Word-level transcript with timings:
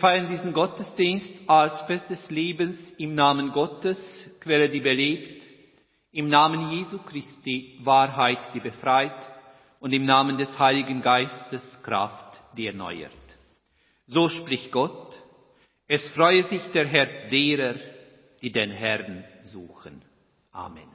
Feiern 0.00 0.28
diesen 0.28 0.54
Gottesdienst 0.54 1.32
als 1.46 1.78
Fest 1.82 2.08
des 2.08 2.30
Lebens 2.30 2.76
im 2.96 3.14
Namen 3.14 3.52
Gottes, 3.52 3.98
Quelle, 4.40 4.70
die 4.70 4.80
belebt, 4.80 5.42
im 6.10 6.28
Namen 6.28 6.70
Jesu 6.70 6.98
Christi, 6.98 7.78
Wahrheit, 7.82 8.38
die 8.54 8.60
befreit 8.60 9.14
und 9.78 9.92
im 9.92 10.06
Namen 10.06 10.38
des 10.38 10.58
Heiligen 10.58 11.02
Geistes, 11.02 11.62
Kraft, 11.82 12.42
die 12.56 12.66
erneuert. 12.66 13.12
So 14.06 14.28
spricht 14.28 14.72
Gott, 14.72 15.14
es 15.86 16.08
freue 16.10 16.44
sich 16.44 16.62
der 16.72 16.86
Herr 16.86 17.28
derer, 17.30 17.74
die 18.40 18.50
den 18.50 18.70
Herrn 18.70 19.24
suchen. 19.42 20.02
Amen. 20.50 20.88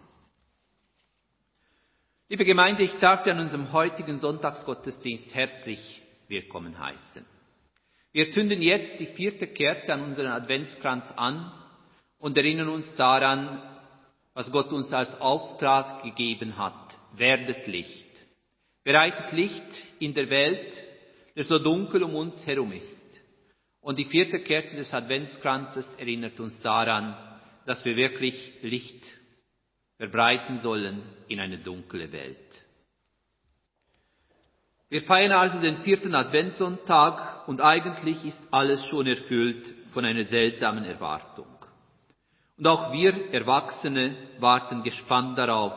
Liebe 2.28 2.44
Gemeinde, 2.44 2.84
ich 2.84 2.94
darf 2.96 3.24
Sie 3.24 3.30
an 3.30 3.40
unserem 3.40 3.72
heutigen 3.72 4.18
Sonntagsgottesdienst 4.18 5.34
herzlich 5.36 6.02
willkommen 6.28 6.78
heißen. 6.80 7.35
Wir 8.16 8.30
zünden 8.30 8.62
jetzt 8.62 8.98
die 8.98 9.08
vierte 9.08 9.46
Kerze 9.46 9.94
an 9.94 10.04
unseren 10.04 10.28
Adventskranz 10.28 11.12
an 11.18 11.52
und 12.18 12.38
erinnern 12.38 12.70
uns 12.70 12.96
daran, 12.96 13.62
was 14.34 14.50
Gott 14.54 14.72
uns 14.72 14.94
als 14.94 15.20
Auftrag 15.20 16.02
gegeben 16.02 16.58
hat. 16.58 16.98
Werdet 17.18 17.68
Licht. 17.68 18.06
Bereitet 18.86 19.34
Licht 19.34 19.82
in 20.00 20.14
der 20.14 20.30
Welt, 20.30 20.74
der 21.36 21.44
so 21.44 21.60
dunkel 21.60 22.04
um 22.04 22.16
uns 22.16 22.48
herum 22.48 22.72
ist. 22.72 23.22
Und 23.82 24.00
die 24.00 24.06
vierte 24.06 24.40
Kerze 24.40 24.78
des 24.78 24.94
Adventskranzes 24.94 25.86
erinnert 25.96 26.40
uns 26.40 26.58
daran, 26.62 27.18
dass 27.66 27.84
wir 27.84 27.98
wirklich 27.98 28.54
Licht 28.62 29.04
verbreiten 29.98 30.60
sollen 30.60 31.04
in 31.28 31.42
eine 31.42 31.58
dunkle 31.58 32.10
Welt. 32.14 32.65
Wir 34.96 35.02
feiern 35.02 35.34
also 35.34 35.60
den 35.60 35.84
vierten 35.84 36.16
Adventssonntag 36.16 37.50
und 37.50 37.60
eigentlich 37.60 38.24
ist 38.24 38.42
alles 38.50 38.82
schon 38.86 39.06
erfüllt 39.08 39.66
von 39.94 40.06
einer 40.06 40.24
seltsamen 40.24 40.86
Erwartung. 40.86 41.48
Und 42.58 42.66
auch 42.66 42.94
wir 42.94 43.34
Erwachsene 43.34 44.16
warten 44.40 44.84
gespannt 44.84 45.38
darauf, 45.38 45.74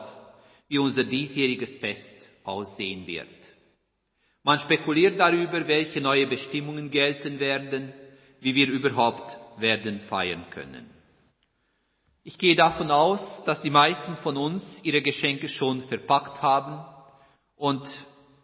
wie 0.69 0.77
unser 0.77 1.03
diesjähriges 1.03 1.79
Fest 1.79 2.29
aussehen 2.45 3.05
wird. 3.07 3.27
Man 4.43 4.59
spekuliert 4.59 5.19
darüber, 5.19 5.67
welche 5.67 5.99
neue 5.99 6.25
Bestimmungen 6.25 6.89
gelten 6.89 7.41
werden, 7.41 7.91
wie 8.39 8.55
wir 8.55 8.69
überhaupt 8.69 9.37
werden 9.59 9.99
feiern 10.07 10.45
können. 10.51 10.89
Ich 12.23 12.37
gehe 12.37 12.55
davon 12.55 12.89
aus, 12.89 13.43
dass 13.45 13.61
die 13.61 13.69
meisten 13.69 14.15
von 14.23 14.37
uns 14.37 14.63
ihre 14.81 15.01
Geschenke 15.01 15.49
schon 15.49 15.81
verpackt 15.89 16.41
haben 16.41 16.85
und 17.57 17.83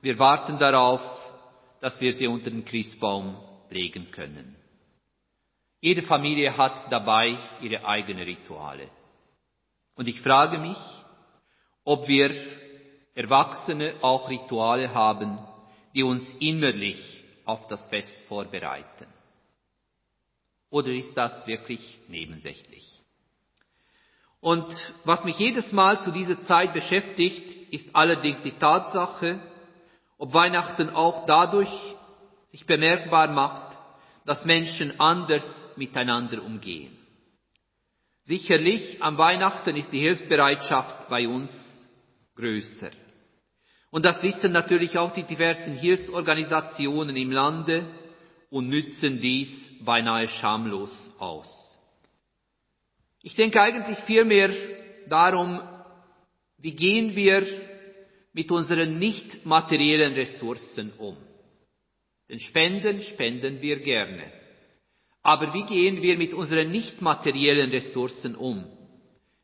wir 0.06 0.20
warten 0.20 0.60
darauf, 0.60 1.02
dass 1.82 2.00
wir 2.00 2.14
sie 2.14 2.28
unter 2.28 2.52
den 2.52 2.64
Christbaum 2.64 3.38
legen 3.72 4.12
können. 4.12 4.56
Jede 5.82 6.04
Familie 6.04 6.56
hat 6.56 6.92
dabei 6.92 7.36
ihre 7.60 7.84
eigenen 7.84 8.22
Rituale. 8.22 8.88
Und 9.96 10.08
ich 10.08 10.22
frage 10.22 10.60
mich, 10.60 10.78
ob 11.84 12.08
wir 12.08 12.36
Erwachsene 13.16 13.96
auch 14.02 14.30
Rituale 14.30 14.94
haben, 14.94 15.40
die 15.96 16.04
uns 16.04 16.28
innerlich 16.40 17.24
auf 17.44 17.68
das 17.68 17.84
Fest 17.88 18.16
vorbereiten. 18.28 19.08
Oder 20.70 20.90
ist 20.90 21.16
das 21.18 21.48
wirklich 21.48 21.98
nebensächlich? 22.10 22.88
Und 24.40 24.68
was 25.04 25.24
mich 25.24 25.40
jedes 25.40 25.72
Mal 25.72 26.00
zu 26.02 26.12
dieser 26.12 26.40
Zeit 26.44 26.74
beschäftigt, 26.74 27.74
ist 27.74 27.90
allerdings 27.96 28.44
die 28.44 28.52
Tatsache, 28.52 29.40
ob 30.18 30.34
Weihnachten 30.34 30.90
auch 30.90 31.26
dadurch 31.26 31.70
sich 32.52 32.66
bemerkbar 32.66 33.28
macht, 33.28 33.78
dass 34.26 34.46
Menschen 34.46 35.00
anders 35.00 35.46
miteinander 35.76 36.44
umgehen. 36.44 36.98
Sicherlich 38.26 39.02
am 39.04 39.18
Weihnachten 39.18 39.76
ist 39.76 39.92
die 39.92 40.00
Hilfsbereitschaft 40.00 41.10
bei 41.10 41.28
uns 41.28 41.52
größer. 42.36 42.92
Und 43.92 44.06
das 44.06 44.22
wissen 44.24 44.52
natürlich 44.52 44.98
auch 44.98 45.14
die 45.14 45.24
diversen 45.24 45.76
Hilfsorganisationen 45.76 47.16
im 47.16 47.32
Lande 47.32 47.86
und 48.50 48.68
nützen 48.68 49.22
dies 49.22 49.52
beinahe 49.84 50.28
schamlos 50.28 50.92
aus. 51.20 51.48
Ich 53.22 53.36
denke 53.36 53.62
eigentlich 53.62 53.98
vielmehr 54.00 54.50
darum, 55.08 55.62
wie 56.58 56.76
gehen 56.76 57.16
wir 57.16 57.65
mit 58.36 58.52
unseren 58.52 59.00
nicht 59.00 59.46
materiellen 59.46 60.14
Ressourcen 60.14 60.92
um. 60.98 61.16
Denn 62.30 62.40
Spenden 62.42 63.02
spenden 63.02 63.62
wir 63.62 63.80
gerne. 63.80 64.30
Aber 65.24 65.54
wie 65.54 65.64
gehen 65.64 66.02
wir 66.02 66.18
mit 66.18 66.34
unseren 66.34 66.70
nicht 66.70 67.02
materiellen 67.02 67.72
Ressourcen 67.72 68.36
um? 68.36 68.66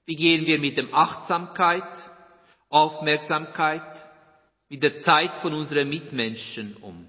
Wie 0.06 0.16
gehen 0.16 0.46
wir 0.46 0.60
mit 0.60 0.78
dem 0.78 0.94
Achtsamkeit, 0.94 1.88
Aufmerksamkeit, 2.68 3.82
mit 4.68 4.84
der 4.84 5.00
Zeit 5.00 5.38
von 5.38 5.54
unseren 5.54 5.88
Mitmenschen 5.88 6.76
um? 6.82 7.08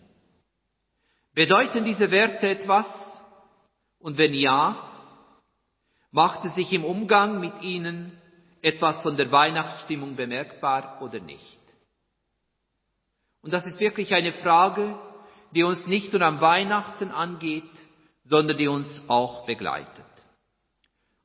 Bedeuten 1.34 1.84
diese 1.84 2.12
Werte 2.12 2.49
etwas? 2.49 2.87
Und 3.99 4.19
wenn 4.19 4.34
ja, 4.34 4.88
macht 6.12 6.44
es 6.44 6.55
sich 6.55 6.73
im 6.73 6.84
Umgang 6.84 7.40
mit 7.40 7.61
ihnen 7.61 8.12
etwas 8.61 9.02
von 9.02 9.17
der 9.17 9.32
Weihnachtsstimmung 9.32 10.14
bemerkbar 10.14 11.02
oder 11.02 11.19
nicht? 11.19 11.61
Und 13.42 13.52
das 13.52 13.66
ist 13.66 13.80
wirklich 13.80 14.14
eine 14.14 14.32
Frage, 14.32 14.98
die 15.54 15.64
uns 15.64 15.86
nicht 15.86 16.12
nur 16.12 16.22
am 16.22 16.40
Weihnachten 16.40 17.10
angeht, 17.10 17.70
sondern 18.24 18.56
die 18.56 18.68
uns 18.68 18.88
auch 19.08 19.44
begleitet. 19.46 20.04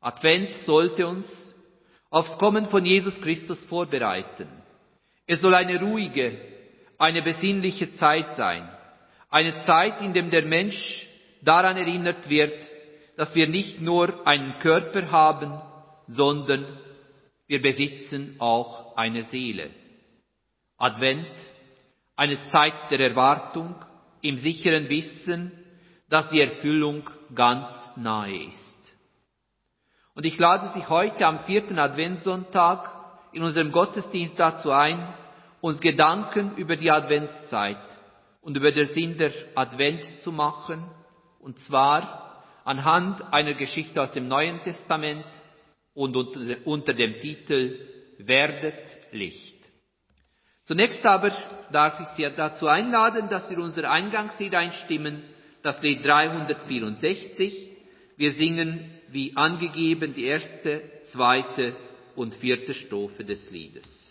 Advent 0.01 0.53
sollte 0.65 1.07
uns 1.07 1.27
aufs 2.09 2.37
Kommen 2.37 2.67
von 2.67 2.85
Jesus 2.85 3.19
Christus 3.21 3.63
vorbereiten. 3.65 4.47
Es 5.25 5.41
soll 5.41 5.53
eine 5.53 5.79
ruhige, 5.79 6.39
eine 6.97 7.21
besinnliche 7.21 7.95
Zeit 7.95 8.35
sein. 8.35 8.69
Eine 9.29 9.59
Zeit, 9.65 10.01
in 10.01 10.13
der 10.13 10.23
der 10.23 10.45
Mensch 10.45 11.07
daran 11.41 11.77
erinnert 11.77 12.29
wird, 12.29 12.57
dass 13.17 13.33
wir 13.35 13.47
nicht 13.47 13.81
nur 13.81 14.25
einen 14.25 14.59
Körper 14.59 15.11
haben, 15.11 15.61
sondern 16.07 16.65
wir 17.47 17.61
besitzen 17.61 18.35
auch 18.39 18.95
eine 18.95 19.23
Seele. 19.23 19.69
Advent 20.77 21.27
eine 22.17 22.43
Zeit 22.45 22.73
der 22.91 22.99
Erwartung 22.99 23.75
im 24.21 24.37
sicheren 24.39 24.89
Wissen, 24.89 25.51
dass 26.09 26.29
die 26.29 26.41
Erfüllung 26.41 27.09
ganz 27.33 27.71
nahe 27.95 28.47
ist. 28.47 28.97
Und 30.15 30.25
ich 30.25 30.37
lade 30.39 30.71
Sie 30.73 30.85
heute 30.87 31.25
am 31.27 31.45
vierten 31.45 31.77
Adventssonntag 31.77 32.91
in 33.33 33.43
unserem 33.43 33.71
Gottesdienst 33.71 34.39
dazu 34.39 34.71
ein, 34.71 35.13
uns 35.61 35.79
Gedanken 35.79 36.55
über 36.55 36.75
die 36.75 36.89
Adventszeit 36.89 37.77
und 38.41 38.57
über 38.57 38.71
den 38.71 38.87
Sinn 38.93 39.17
der 39.17 39.31
Advent 39.53 40.21
zu 40.21 40.31
machen, 40.31 40.89
und 41.39 41.59
zwar 41.59 42.43
anhand 42.63 43.31
einer 43.31 43.53
Geschichte 43.53 44.01
aus 44.01 44.11
dem 44.13 44.27
Neuen 44.27 44.61
Testament 44.63 45.25
und 45.93 46.15
unter 46.15 46.93
dem 46.93 47.19
Titel 47.19 47.79
Werdet 48.17 48.97
Licht. 49.11 49.56
Zunächst 50.67 51.05
aber 51.05 51.31
darf 51.71 51.99
ich 52.01 52.07
Sie 52.17 52.29
dazu 52.35 52.67
einladen, 52.67 53.29
dass 53.29 53.49
wir 53.49 53.57
unser 53.57 53.89
Eingangslied 53.89 54.53
einstimmen, 54.53 55.23
das 55.63 55.81
Lied 55.81 56.05
364. 56.05 57.71
Wir 58.17 58.31
singen 58.33 58.91
wie 59.09 59.35
angegeben 59.35 60.13
die 60.13 60.25
erste, 60.25 60.81
zweite 61.11 61.73
und 62.15 62.33
vierte 62.35 62.73
Strophe 62.73 63.23
des 63.23 63.49
Liedes. 63.49 64.06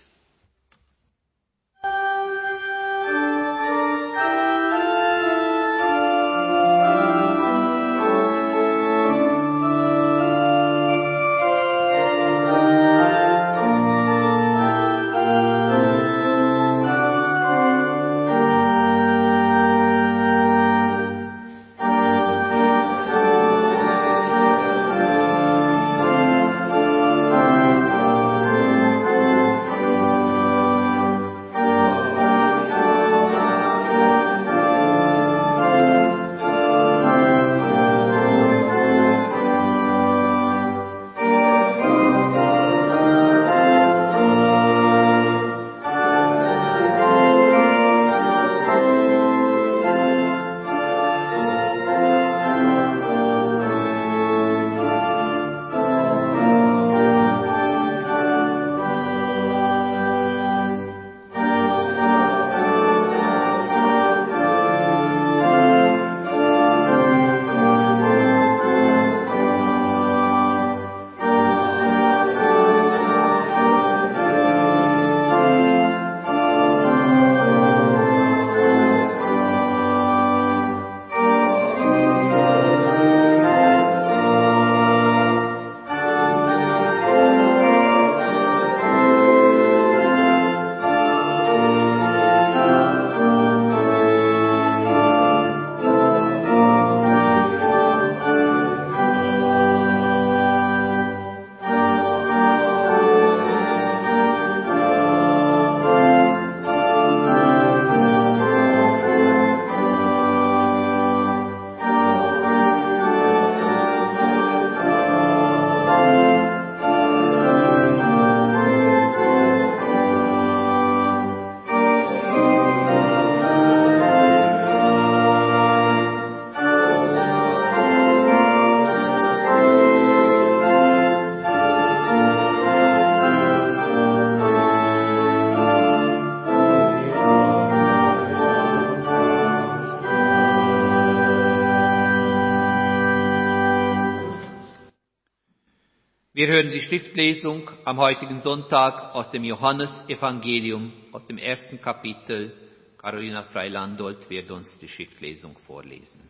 Wir 146.37 146.49
hören 146.49 146.71
die 146.71 146.83
Schriftlesung 146.83 147.71
am 147.87 147.97
heutigen 147.97 148.41
Sonntag 148.41 149.15
aus 149.15 149.31
dem 149.31 149.43
Johannesevangelium, 149.43 150.93
aus 151.11 151.25
dem 151.25 151.39
ersten 151.39 151.81
Kapitel. 151.81 152.53
Carolina 152.99 153.45
Freilandolt 153.45 154.29
wird 154.29 154.51
uns 154.51 154.79
die 154.79 154.89
Schriftlesung 154.89 155.57
vorlesen. 155.67 156.21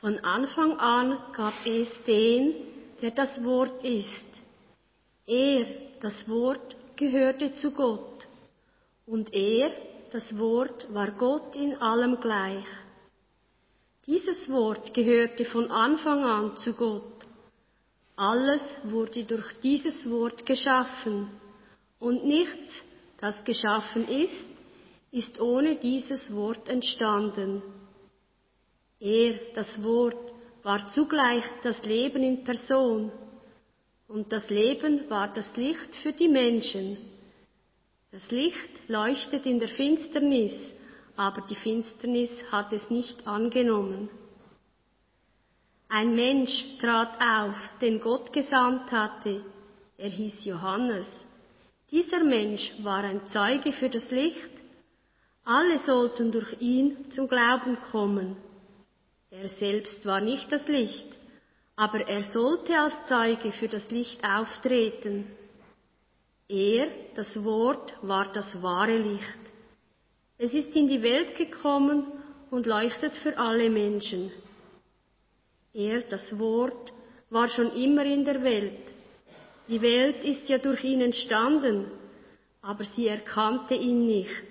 Von 0.00 0.18
Anfang 0.18 0.76
an 0.80 1.16
gab 1.32 1.64
es 1.64 1.88
den, 2.08 2.54
der 3.00 3.12
das 3.12 3.40
Wort 3.44 3.84
ist. 3.84 4.26
Er, 5.24 5.66
das 6.00 6.28
Wort, 6.28 6.74
gehörte 6.96 7.52
zu 7.52 7.70
Gott. 7.70 8.26
Und 9.06 9.32
er, 9.32 9.70
das 10.10 10.36
Wort, 10.36 10.92
war 10.92 11.12
Gott 11.12 11.54
in 11.54 11.76
allem 11.76 12.20
gleich. 12.20 12.66
Dieses 14.06 14.50
Wort 14.50 14.92
gehörte 14.92 15.44
von 15.44 15.70
Anfang 15.70 16.24
an 16.24 16.56
zu 16.56 16.72
Gott. 16.72 17.17
Alles 18.18 18.62
wurde 18.82 19.22
durch 19.22 19.60
dieses 19.62 19.94
Wort 20.10 20.44
geschaffen 20.44 21.30
und 22.00 22.26
nichts, 22.26 22.82
das 23.20 23.44
geschaffen 23.44 24.08
ist, 24.08 24.50
ist 25.12 25.40
ohne 25.40 25.76
dieses 25.76 26.34
Wort 26.34 26.68
entstanden. 26.68 27.62
Er, 28.98 29.38
das 29.54 29.80
Wort, 29.84 30.16
war 30.64 30.88
zugleich 30.88 31.44
das 31.62 31.80
Leben 31.84 32.24
in 32.24 32.42
Person 32.42 33.12
und 34.08 34.32
das 34.32 34.50
Leben 34.50 35.08
war 35.08 35.32
das 35.32 35.56
Licht 35.56 35.94
für 36.02 36.12
die 36.12 36.26
Menschen. 36.26 36.96
Das 38.10 38.28
Licht 38.32 38.88
leuchtet 38.88 39.46
in 39.46 39.60
der 39.60 39.68
Finsternis, 39.68 40.74
aber 41.14 41.42
die 41.42 41.54
Finsternis 41.54 42.30
hat 42.50 42.72
es 42.72 42.90
nicht 42.90 43.28
angenommen. 43.28 44.10
Ein 45.90 46.14
Mensch 46.14 46.52
trat 46.80 47.18
auf, 47.18 47.56
den 47.80 47.98
Gott 48.00 48.30
gesandt 48.32 48.92
hatte. 48.92 49.42
Er 49.96 50.10
hieß 50.10 50.44
Johannes. 50.44 51.06
Dieser 51.90 52.22
Mensch 52.22 52.70
war 52.82 53.04
ein 53.04 53.22
Zeuge 53.28 53.72
für 53.72 53.88
das 53.88 54.10
Licht. 54.10 54.50
Alle 55.44 55.78
sollten 55.78 56.30
durch 56.30 56.60
ihn 56.60 57.10
zum 57.10 57.26
Glauben 57.26 57.78
kommen. 57.90 58.36
Er 59.30 59.48
selbst 59.48 60.04
war 60.04 60.20
nicht 60.20 60.52
das 60.52 60.68
Licht, 60.68 61.08
aber 61.74 62.06
er 62.06 62.22
sollte 62.24 62.78
als 62.78 63.06
Zeuge 63.06 63.52
für 63.52 63.68
das 63.68 63.90
Licht 63.90 64.22
auftreten. 64.22 65.26
Er, 66.48 66.88
das 67.14 67.42
Wort, 67.44 67.94
war 68.02 68.30
das 68.32 68.62
wahre 68.62 68.98
Licht. 68.98 69.38
Es 70.36 70.52
ist 70.52 70.76
in 70.76 70.86
die 70.86 71.02
Welt 71.02 71.34
gekommen 71.36 72.06
und 72.50 72.66
leuchtet 72.66 73.14
für 73.16 73.38
alle 73.38 73.70
Menschen. 73.70 74.30
Er, 75.72 76.02
das 76.02 76.38
Wort, 76.38 76.92
war 77.30 77.48
schon 77.48 77.70
immer 77.72 78.04
in 78.04 78.24
der 78.24 78.42
Welt. 78.42 78.80
Die 79.68 79.82
Welt 79.82 80.24
ist 80.24 80.48
ja 80.48 80.58
durch 80.58 80.82
ihn 80.82 81.00
entstanden, 81.00 81.90
aber 82.62 82.84
sie 82.84 83.06
erkannte 83.06 83.74
ihn 83.74 84.06
nicht. 84.06 84.46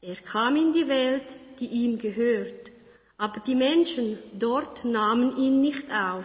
Er 0.00 0.16
kam 0.16 0.56
in 0.56 0.72
die 0.72 0.88
Welt, 0.88 1.26
die 1.60 1.66
ihm 1.66 1.98
gehört, 1.98 2.70
aber 3.16 3.40
die 3.40 3.54
Menschen 3.54 4.18
dort 4.38 4.84
nahmen 4.84 5.36
ihn 5.36 5.60
nicht 5.60 5.90
auf. 5.90 6.24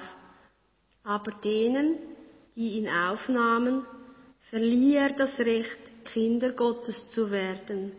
Aber 1.04 1.32
denen, 1.44 1.98
die 2.56 2.78
ihn 2.78 2.88
aufnahmen, 2.88 3.86
verlieh 4.50 4.96
er 4.96 5.14
das 5.14 5.38
Recht, 5.40 5.80
Kinder 6.06 6.52
Gottes 6.52 7.10
zu 7.12 7.32
werden. 7.32 7.92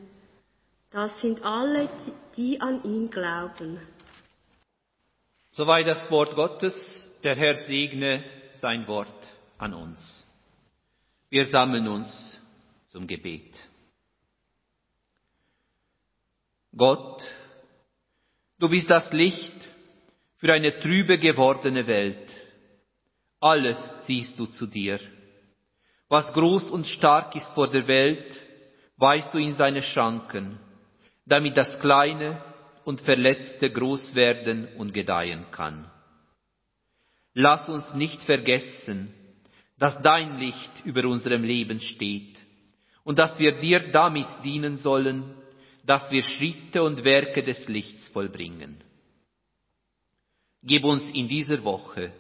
Das 0.91 1.21
sind 1.21 1.45
alle, 1.45 1.89
die 2.37 2.61
an 2.61 2.83
ihn 2.85 3.11
glauben. 3.11 3.79
Soweit 5.55 5.87
das 5.87 6.11
Wort 6.11 6.35
Gottes. 6.35 6.75
Der 7.23 7.37
Herr 7.37 7.55
segne 7.55 8.25
sein 8.53 8.87
Wort 8.89 9.33
an 9.57 9.73
uns. 9.73 10.27
Wir 11.31 11.47
sammeln 11.47 11.87
uns 11.87 12.41
zum 12.89 13.07
Gebet. 13.07 13.55
Gott, 16.77 17.23
du 18.59 18.69
bist 18.69 18.91
das 18.91 19.13
Licht 19.13 19.55
für 20.39 20.53
eine 20.53 20.79
trübe 20.81 21.19
gewordene 21.19 21.87
Welt. 21.87 22.31
Alles 23.41 23.79
ziehst 24.07 24.37
du 24.39 24.47
zu 24.47 24.67
dir. 24.67 24.99
Was 26.09 26.33
groß 26.33 26.69
und 26.71 26.89
stark 26.89 27.37
ist 27.37 27.55
vor 27.55 27.71
der 27.71 27.87
Welt, 27.87 28.35
weist 28.97 29.33
du 29.33 29.39
in 29.39 29.55
seine 29.55 29.83
Schranken, 29.83 30.59
damit 31.25 31.57
das 31.57 31.79
Kleine 31.81 32.43
und 32.85 33.01
Verletzte 33.01 33.71
groß 33.71 34.15
werden 34.15 34.69
und 34.77 34.93
gedeihen 34.93 35.47
kann. 35.51 35.91
Lass 37.33 37.69
uns 37.69 37.95
nicht 37.95 38.23
vergessen, 38.23 39.13
dass 39.79 40.01
dein 40.03 40.39
Licht 40.39 40.85
über 40.85 41.05
unserem 41.07 41.43
Leben 41.43 41.81
steht 41.81 42.39
und 43.03 43.19
dass 43.19 43.39
wir 43.39 43.59
dir 43.59 43.91
damit 43.91 44.29
dienen 44.45 44.77
sollen, 44.77 45.35
dass 45.85 46.11
wir 46.11 46.23
Schritte 46.23 46.83
und 46.83 47.05
Werke 47.05 47.43
des 47.43 47.69
Lichts 47.69 48.09
vollbringen. 48.09 48.83
Gib 50.63 50.85
uns 50.85 51.03
in 51.13 51.29
dieser 51.29 51.63
Woche 51.65 52.13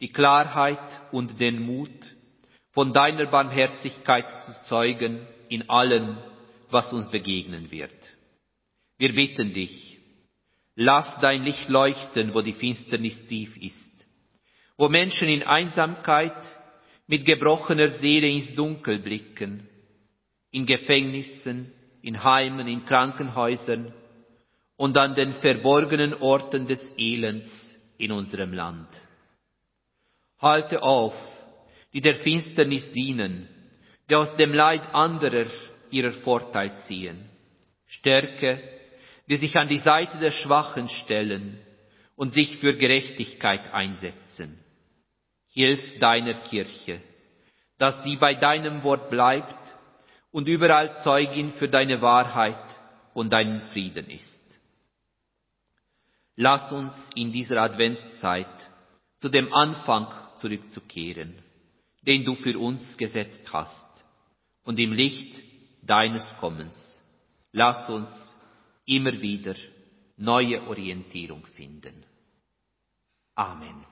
die 0.00 0.08
Klarheit 0.08 0.78
und 1.10 1.40
den 1.40 1.60
Mut, 1.62 1.90
von 2.72 2.92
deiner 2.92 3.26
Barmherzigkeit 3.26 4.42
zu 4.42 4.62
zeugen 4.68 5.26
in 5.48 5.68
allem, 5.70 6.18
was 6.70 6.92
uns 6.92 7.10
begegnen 7.10 7.70
wird. 7.70 7.90
Wir 8.98 9.14
bitten 9.14 9.52
dich, 9.52 9.98
lass 10.74 11.20
dein 11.20 11.44
Licht 11.44 11.68
leuchten, 11.68 12.32
wo 12.32 12.40
die 12.40 12.54
Finsternis 12.54 13.20
tief 13.28 13.54
ist, 13.56 14.06
wo 14.78 14.88
Menschen 14.88 15.28
in 15.28 15.42
Einsamkeit 15.42 16.36
mit 17.06 17.26
gebrochener 17.26 17.88
Seele 17.88 18.28
ins 18.28 18.54
Dunkel 18.54 18.98
blicken, 19.00 19.68
in 20.50 20.64
Gefängnissen, 20.64 21.72
in 22.00 22.24
Heimen, 22.24 22.66
in 22.66 22.86
Krankenhäusern 22.86 23.92
und 24.76 24.96
an 24.96 25.14
den 25.14 25.34
verborgenen 25.34 26.14
Orten 26.14 26.66
des 26.66 26.80
Elends 26.96 27.48
in 27.98 28.12
unserem 28.12 28.54
Land. 28.54 28.88
Halte 30.38 30.82
auf, 30.82 31.14
die 31.92 32.00
der 32.00 32.16
Finsternis 32.16 32.90
dienen, 32.92 33.48
die 34.08 34.14
aus 34.14 34.34
dem 34.36 34.54
Leid 34.54 34.82
anderer 34.94 35.46
ihrer 35.90 36.12
Vorteil 36.12 36.74
ziehen. 36.86 37.28
Stärke 37.86 38.75
die 39.28 39.36
sich 39.36 39.56
an 39.56 39.68
die 39.68 39.78
Seite 39.78 40.18
der 40.18 40.30
Schwachen 40.30 40.88
stellen 40.88 41.58
und 42.14 42.32
sich 42.32 42.58
für 42.58 42.76
Gerechtigkeit 42.76 43.72
einsetzen. 43.72 44.58
Hilf 45.48 45.98
deiner 45.98 46.34
Kirche, 46.34 47.00
dass 47.78 48.02
sie 48.04 48.16
bei 48.16 48.34
deinem 48.34 48.82
Wort 48.82 49.10
bleibt 49.10 49.74
und 50.30 50.48
überall 50.48 50.96
Zeugin 50.98 51.52
für 51.52 51.68
deine 51.68 52.00
Wahrheit 52.02 52.58
und 53.14 53.32
deinen 53.32 53.62
Frieden 53.68 54.08
ist. 54.10 54.36
Lass 56.36 56.70
uns 56.70 56.92
in 57.14 57.32
dieser 57.32 57.62
Adventszeit 57.62 58.46
zu 59.16 59.30
dem 59.30 59.52
Anfang 59.54 60.08
zurückzukehren, 60.36 61.42
den 62.02 62.24
du 62.24 62.34
für 62.34 62.58
uns 62.58 62.96
gesetzt 62.98 63.50
hast, 63.52 64.04
und 64.64 64.78
im 64.78 64.92
Licht 64.92 65.40
deines 65.82 66.24
Kommens. 66.38 67.02
Lass 67.52 67.88
uns 67.88 68.35
immer 68.86 69.20
wieder 69.20 69.54
neue 70.16 70.66
Orientierung 70.66 71.44
finden. 71.46 72.04
Amen. 73.34 73.84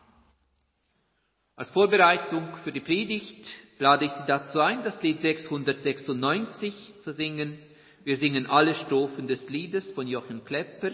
Als 1.56 1.70
Vorbereitung 1.70 2.56
für 2.64 2.72
die 2.72 2.80
Predigt 2.80 3.46
lade 3.78 4.06
ich 4.06 4.10
Sie 4.12 4.26
dazu 4.26 4.60
ein, 4.60 4.82
das 4.82 5.00
Lied 5.02 5.20
696 5.20 6.74
zu 7.00 7.12
singen. 7.12 7.58
Wir 8.02 8.16
singen 8.16 8.46
alle 8.46 8.74
Strophen 8.74 9.28
des 9.28 9.48
Liedes 9.48 9.90
von 9.92 10.08
Jochen 10.08 10.44
Klepper. 10.44 10.92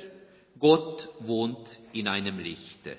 Gott 0.59 1.09
wohnt 1.21 1.67
in 1.93 2.09
einem 2.09 2.39
Lichte. 2.39 2.99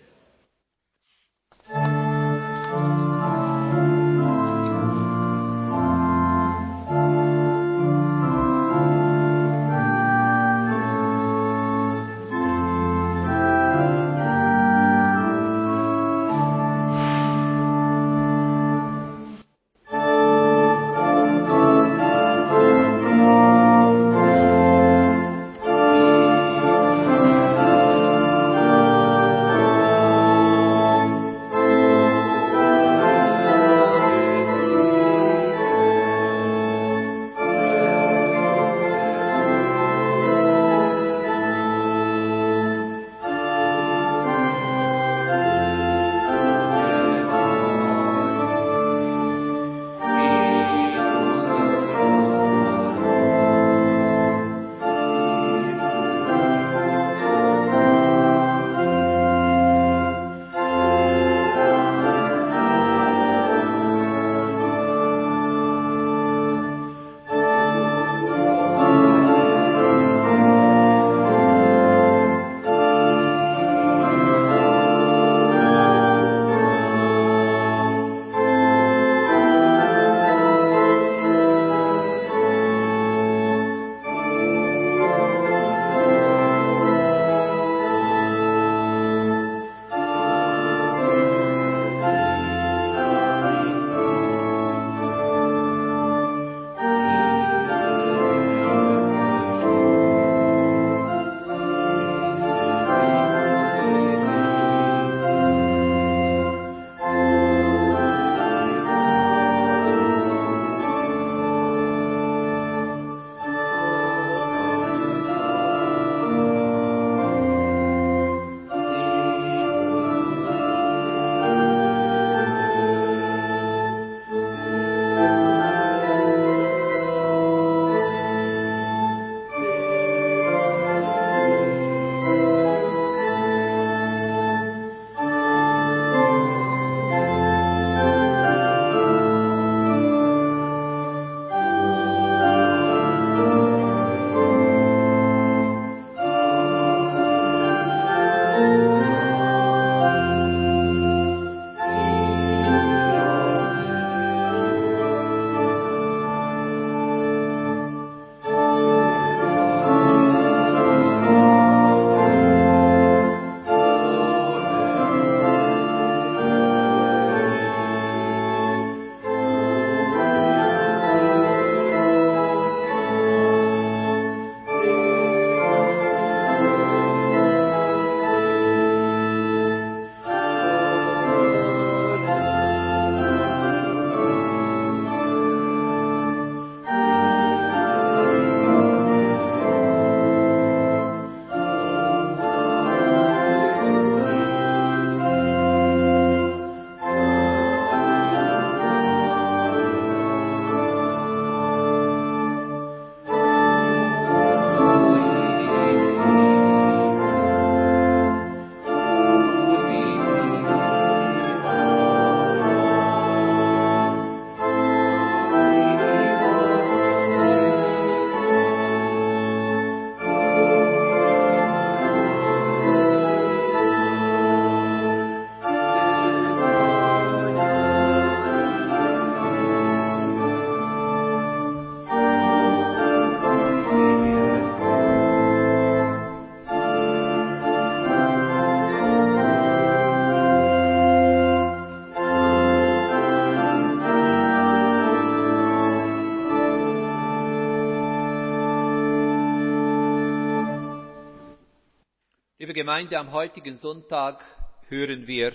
Liebe 252.62 252.74
Gemeinde, 252.74 253.18
am 253.18 253.32
heutigen 253.32 253.78
Sonntag 253.78 254.46
hören 254.88 255.26
wir 255.26 255.52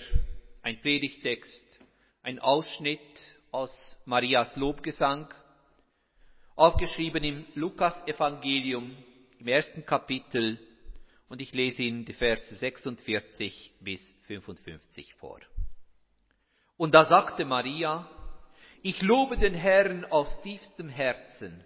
ein 0.61 0.81
Predigtext, 0.81 1.79
ein 2.21 2.37
Ausschnitt 2.37 2.99
aus 3.49 3.71
Marias 4.03 4.53
Lobgesang, 4.57 5.33
aufgeschrieben 6.57 7.23
im 7.23 7.45
Lukas-Evangelium 7.55 8.91
im 9.39 9.47
ersten 9.47 9.85
Kapitel 9.85 10.59
und 11.29 11.41
ich 11.41 11.53
lese 11.53 11.81
Ihnen 11.81 12.03
die 12.03 12.11
Verse 12.11 12.53
46 12.53 13.71
bis 13.79 14.01
55 14.23 15.13
vor. 15.13 15.39
Und 16.75 16.93
da 16.93 17.05
sagte 17.05 17.45
Maria, 17.45 18.05
ich 18.81 19.01
lobe 19.01 19.37
den 19.37 19.53
Herrn 19.53 20.03
aus 20.03 20.41
tiefstem 20.41 20.89
Herzen. 20.89 21.63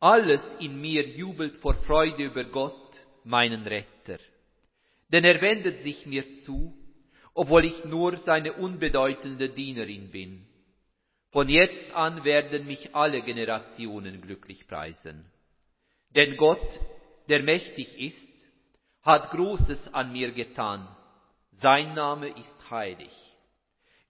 Alles 0.00 0.46
in 0.60 0.78
mir 0.78 1.08
jubelt 1.08 1.56
vor 1.62 1.76
Freude 1.76 2.24
über 2.24 2.44
Gott, 2.44 2.94
meinen 3.24 3.66
Retter. 3.66 3.95
Denn 5.16 5.24
er 5.24 5.40
wendet 5.40 5.80
sich 5.80 6.04
mir 6.04 6.30
zu, 6.42 6.76
obwohl 7.32 7.64
ich 7.64 7.86
nur 7.86 8.18
seine 8.18 8.52
unbedeutende 8.52 9.48
Dienerin 9.48 10.10
bin. 10.10 10.46
Von 11.32 11.48
jetzt 11.48 11.90
an 11.94 12.22
werden 12.22 12.66
mich 12.66 12.94
alle 12.94 13.22
Generationen 13.22 14.20
glücklich 14.20 14.68
preisen. 14.68 15.24
Denn 16.14 16.36
Gott, 16.36 16.68
der 17.30 17.42
mächtig 17.42 17.98
ist, 17.98 18.30
hat 19.00 19.30
Großes 19.30 19.94
an 19.94 20.12
mir 20.12 20.32
getan. 20.32 20.86
Sein 21.52 21.94
Name 21.94 22.28
ist 22.38 22.70
heilig. 22.70 23.16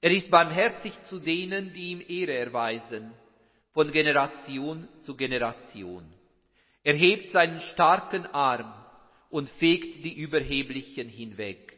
Er 0.00 0.10
ist 0.10 0.28
barmherzig 0.28 0.92
zu 1.04 1.20
denen, 1.20 1.72
die 1.72 1.92
ihm 1.92 2.04
Ehre 2.08 2.34
erweisen, 2.36 3.12
von 3.74 3.92
Generation 3.92 4.88
zu 5.02 5.14
Generation. 5.16 6.12
Er 6.82 6.96
hebt 6.96 7.30
seinen 7.30 7.60
starken 7.60 8.26
Arm 8.26 8.85
und 9.30 9.48
fegt 9.50 10.04
die 10.04 10.14
Überheblichen 10.14 11.08
hinweg. 11.08 11.76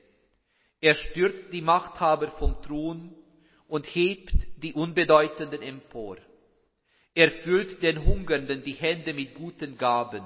Er 0.80 0.94
stürzt 0.94 1.52
die 1.52 1.62
Machthaber 1.62 2.28
vom 2.32 2.60
Thron 2.62 3.14
und 3.66 3.84
hebt 3.86 4.34
die 4.56 4.72
Unbedeutenden 4.72 5.62
empor. 5.62 6.16
Er 7.14 7.30
füllt 7.42 7.82
den 7.82 8.04
Hungernden 8.04 8.62
die 8.62 8.74
Hände 8.74 9.12
mit 9.12 9.34
guten 9.34 9.76
Gaben 9.76 10.24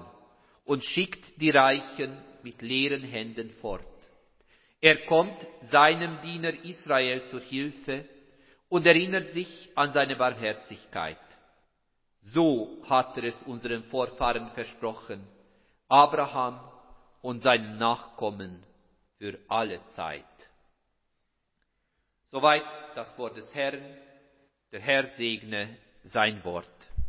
und 0.65 0.85
schickt 0.85 1.41
die 1.41 1.51
Reichen 1.51 2.19
mit 2.43 2.61
leeren 2.61 3.03
Händen 3.03 3.51
fort. 3.61 3.87
Er 4.81 5.07
kommt 5.07 5.47
seinem 5.71 6.21
Diener 6.23 6.53
Israel 6.65 7.25
zur 7.27 7.41
Hilfe 7.41 8.05
und 8.69 8.85
erinnert 8.85 9.31
sich 9.31 9.71
an 9.75 9.93
seine 9.93 10.17
Barmherzigkeit. 10.17 11.19
So 12.21 12.83
hat 12.89 13.17
er 13.17 13.25
es 13.25 13.43
unseren 13.45 13.85
Vorfahren 13.85 14.51
versprochen, 14.51 15.27
Abraham 15.89 16.61
und 17.23 17.41
seinen 17.41 17.79
Nachkommen 17.79 18.63
für 19.19 19.39
alle 19.49 19.81
Zeit. 19.91 20.25
Soweit 22.27 22.67
das 22.95 23.17
Wort 23.17 23.37
des 23.37 23.55
Herrn. 23.55 23.97
Der 24.73 24.81
Herr 24.81 25.07
segne 25.17 25.77
sein 26.05 26.43
Wort 26.45 26.69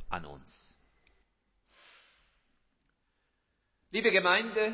an 0.10 0.26
uns. 0.26 0.80
Liebe 3.90 4.12
Gemeinde, 4.12 4.74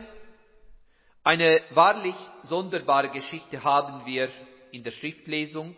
eine 1.24 1.62
wahrlich 1.72 2.16
sonderbare 2.44 3.10
Geschichte 3.10 3.64
haben 3.64 4.06
wir 4.06 4.30
in 4.72 4.84
der 4.84 4.92
Schriftlesung 4.92 5.76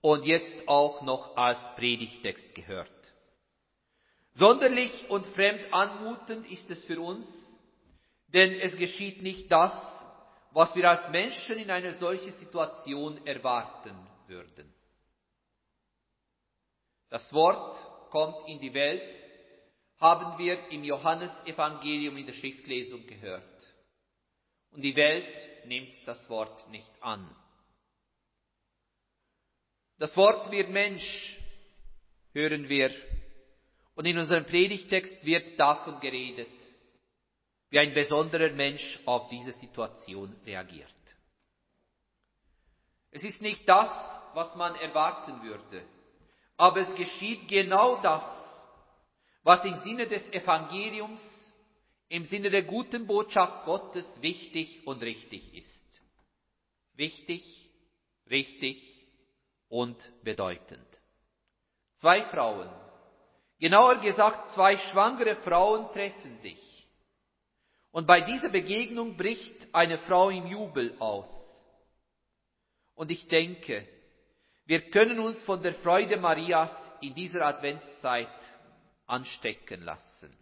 und 0.00 0.26
jetzt 0.26 0.68
auch 0.68 1.02
noch 1.02 1.36
als 1.36 1.58
Predigtext 1.76 2.54
gehört. 2.54 2.90
Sonderlich 4.34 5.08
und 5.08 5.26
fremd 5.28 5.72
anmutend 5.72 6.46
ist 6.50 6.70
es 6.70 6.84
für 6.84 7.00
uns, 7.00 7.26
denn 8.28 8.60
es 8.60 8.76
geschieht 8.76 9.22
nicht 9.22 9.50
das, 9.50 9.72
was 10.52 10.74
wir 10.74 10.88
als 10.88 11.08
Menschen 11.10 11.58
in 11.58 11.70
einer 11.70 11.94
solchen 11.94 12.32
Situation 12.32 13.24
erwarten 13.26 13.96
würden. 14.26 14.72
Das 17.10 17.32
Wort 17.32 18.10
kommt 18.10 18.48
in 18.48 18.60
die 18.60 18.74
Welt, 18.74 19.14
haben 19.98 20.38
wir 20.38 20.68
im 20.70 20.84
Johannesevangelium 20.84 22.16
in 22.16 22.26
der 22.26 22.34
Schriftlesung 22.34 23.06
gehört 23.06 23.58
und 24.70 24.82
die 24.82 24.96
Welt 24.96 25.66
nimmt 25.66 25.94
das 26.06 26.28
Wort 26.28 26.68
nicht 26.70 26.90
an. 27.00 27.28
Das 29.98 30.16
Wort 30.16 30.50
wird 30.50 30.70
Mensch, 30.70 31.36
hören 32.32 32.68
wir, 32.68 32.90
und 33.96 34.06
in 34.06 34.18
unserem 34.18 34.44
Predigtext 34.44 35.24
wird 35.24 35.58
davon 35.58 35.98
geredet, 35.98 36.52
wie 37.70 37.78
ein 37.78 37.94
besonderer 37.94 38.52
Mensch 38.54 38.98
auf 39.04 39.28
diese 39.28 39.52
Situation 39.52 40.34
reagiert. 40.46 40.94
Es 43.10 43.24
ist 43.24 43.40
nicht 43.40 43.68
das, 43.68 43.90
was 44.34 44.54
man 44.56 44.74
erwarten 44.76 45.42
würde, 45.42 45.84
aber 46.56 46.80
es 46.80 46.94
geschieht 46.94 47.48
genau 47.48 47.96
das, 48.02 48.24
was 49.42 49.64
im 49.64 49.78
Sinne 49.78 50.06
des 50.06 50.26
Evangeliums 50.32 51.22
im 52.08 52.24
Sinne 52.24 52.50
der 52.50 52.62
guten 52.62 53.06
Botschaft 53.06 53.64
Gottes 53.64 54.06
wichtig 54.22 54.86
und 54.86 55.02
richtig 55.02 55.54
ist. 55.54 56.02
Wichtig, 56.94 57.70
richtig 58.30 58.82
und 59.68 59.96
bedeutend. 60.22 60.86
Zwei 61.96 62.24
Frauen, 62.30 62.70
genauer 63.58 63.96
gesagt 63.96 64.52
zwei 64.52 64.78
schwangere 64.78 65.36
Frauen 65.36 65.92
treffen 65.92 66.38
sich. 66.40 66.67
Und 67.90 68.06
bei 68.06 68.20
dieser 68.20 68.48
Begegnung 68.48 69.16
bricht 69.16 69.66
eine 69.72 69.98
Frau 69.98 70.30
im 70.30 70.46
Jubel 70.46 70.94
aus. 70.98 71.28
Und 72.94 73.10
ich 73.10 73.26
denke, 73.28 73.86
wir 74.66 74.90
können 74.90 75.18
uns 75.20 75.42
von 75.44 75.62
der 75.62 75.74
Freude 75.74 76.16
Marias 76.18 76.70
in 77.00 77.14
dieser 77.14 77.46
Adventszeit 77.46 78.28
anstecken 79.06 79.82
lassen. 79.82 80.36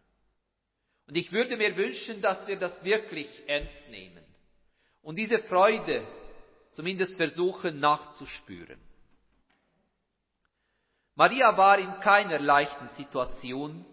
Und 1.07 1.17
ich 1.17 1.31
würde 1.31 1.57
mir 1.57 1.77
wünschen, 1.77 2.21
dass 2.21 2.47
wir 2.47 2.59
das 2.59 2.83
wirklich 2.83 3.29
ernst 3.47 3.89
nehmen 3.91 4.25
und 5.03 5.17
diese 5.17 5.39
Freude 5.39 6.05
zumindest 6.73 7.17
versuchen 7.17 7.79
nachzuspüren. 7.79 8.81
Maria 11.15 11.57
war 11.57 11.79
in 11.79 12.01
keiner 12.01 12.41
leichten 12.41 12.89
Situation, 12.97 13.87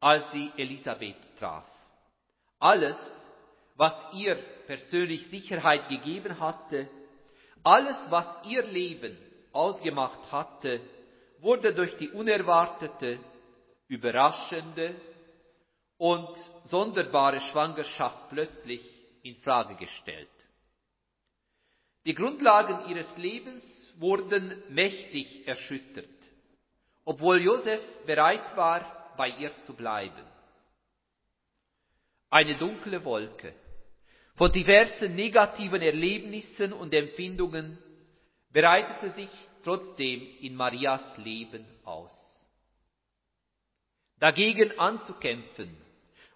als 0.00 0.32
sie 0.32 0.50
Elisabeth 0.56 1.16
traf. 1.38 1.64
Alles, 2.58 2.96
was 3.76 3.94
ihr 4.14 4.36
persönlich 4.66 5.26
Sicherheit 5.28 5.88
gegeben 5.88 6.38
hatte, 6.40 6.88
alles, 7.62 7.96
was 8.10 8.26
ihr 8.46 8.62
Leben 8.62 9.16
ausgemacht 9.52 10.30
hatte, 10.30 10.80
wurde 11.40 11.74
durch 11.74 11.96
die 11.98 12.10
unerwartete, 12.10 13.18
überraschende 13.88 14.94
und 15.98 16.36
sonderbare 16.64 17.40
Schwangerschaft 17.40 18.30
plötzlich 18.30 18.82
in 19.22 19.34
Frage 19.36 19.74
gestellt. 19.76 20.28
Die 22.04 22.14
Grundlagen 22.14 22.88
ihres 22.88 23.16
Lebens 23.16 23.62
wurden 23.98 24.62
mächtig 24.68 25.46
erschüttert, 25.46 26.06
obwohl 27.04 27.42
Josef 27.42 27.80
bereit 28.06 28.56
war, 28.56 29.14
bei 29.16 29.28
ihr 29.28 29.52
zu 29.66 29.74
bleiben. 29.74 30.24
Eine 32.30 32.56
dunkle 32.56 33.04
Wolke 33.04 33.54
von 34.34 34.52
diversen 34.52 35.14
negativen 35.14 35.80
Erlebnissen 35.80 36.72
und 36.72 36.92
Empfindungen 36.92 37.78
bereitete 38.50 39.10
sich 39.10 39.30
trotzdem 39.62 40.26
in 40.40 40.54
Marias 40.54 41.16
Leben 41.18 41.66
aus. 41.84 42.12
Dagegen 44.18 44.78
anzukämpfen 44.78 45.76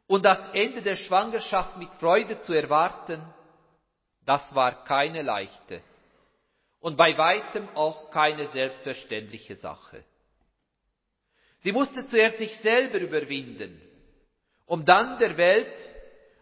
und 0.07 0.25
das 0.25 0.41
Ende 0.55 0.83
der 0.83 0.97
Schwangerschaft 0.97 1.77
mit 1.77 1.93
Freude 1.95 2.41
zu 2.41 2.53
erwarten, 2.53 3.23
das 4.25 4.55
war 4.55 4.85
keine 4.85 5.23
leichte 5.23 5.83
und 6.81 6.97
bei 6.97 7.17
weitem 7.17 7.69
auch 7.75 8.11
keine 8.11 8.49
selbstverständliche 8.49 9.57
Sache. 9.57 10.05
Sie 11.63 11.73
musste 11.73 12.07
zuerst 12.07 12.39
sich 12.39 12.57
selber 12.61 12.99
überwinden, 12.99 13.81
um 14.71 14.85
dann 14.85 15.19
der 15.19 15.37
Welt 15.37 15.77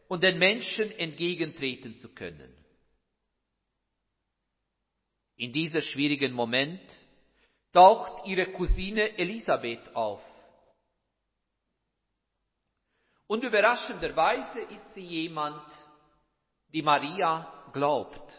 und 0.06 0.22
den 0.22 0.38
Menschen 0.38 0.90
entgegentreten 0.98 1.96
zu 1.96 2.10
können. 2.10 2.54
In 5.36 5.50
dieser 5.50 5.80
schwierigen 5.80 6.34
Moment 6.34 6.82
taucht 7.72 8.26
ihre 8.26 8.52
Cousine 8.52 9.16
Elisabeth 9.16 9.96
auf. 9.96 10.20
Und 13.28 13.44
überraschenderweise 13.44 14.60
ist 14.60 14.92
sie 14.92 15.06
jemand, 15.06 15.64
die 16.74 16.82
Maria 16.82 17.70
glaubt. 17.72 18.30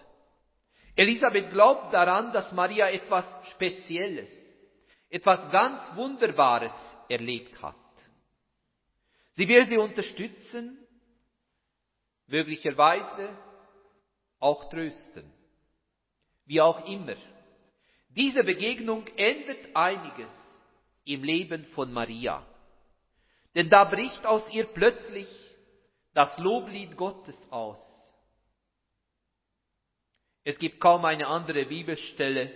Elisabeth 0.96 1.50
glaubt 1.50 1.92
daran, 1.96 2.32
dass 2.32 2.52
Maria 2.52 2.92
etwas 2.92 3.26
Spezielles, 3.54 4.30
etwas 5.10 5.52
ganz 5.52 5.96
Wunderbares 5.96 6.74
erlebt 7.08 7.60
hat. 7.64 7.89
Sie 9.40 9.48
will 9.48 9.66
sie 9.68 9.78
unterstützen, 9.78 10.86
möglicherweise 12.28 13.38
auch 14.38 14.70
trösten. 14.70 15.32
Wie 16.46 16.60
auch 16.60 16.86
immer. 16.86 17.16
Diese 18.10 18.44
Begegnung 18.44 19.08
ändert 19.16 19.74
einiges 19.74 20.30
im 21.06 21.24
Leben 21.24 21.64
von 21.68 21.90
Maria. 21.94 22.46
Denn 23.56 23.70
da 23.70 23.86
bricht 23.86 24.26
aus 24.26 24.44
ihr 24.52 24.66
plötzlich 24.66 25.30
das 26.14 26.38
Loblied 26.38 26.98
Gottes 26.98 27.38
aus. 27.50 27.80
Es 30.44 30.60
gibt 30.60 30.82
kaum 30.82 31.06
eine 31.06 31.28
andere 31.28 31.64
Bibelstelle, 31.64 32.52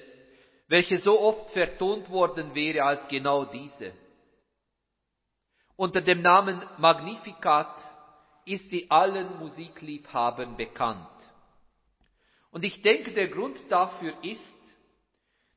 welche 0.67 0.97
so 0.97 1.17
oft 1.17 1.49
vertont 1.51 2.09
worden 2.09 2.53
wäre 2.53 2.83
als 2.83 3.07
genau 3.07 3.45
diese. 3.45 4.02
Unter 5.75 6.01
dem 6.01 6.21
Namen 6.21 6.61
Magnificat 6.77 7.75
ist 8.45 8.69
sie 8.69 8.89
allen 8.91 9.39
Musikliebhabern 9.39 10.55
bekannt. 10.57 11.07
Und 12.51 12.63
ich 12.63 12.81
denke, 12.81 13.11
der 13.13 13.29
Grund 13.29 13.59
dafür 13.69 14.13
ist, 14.23 14.43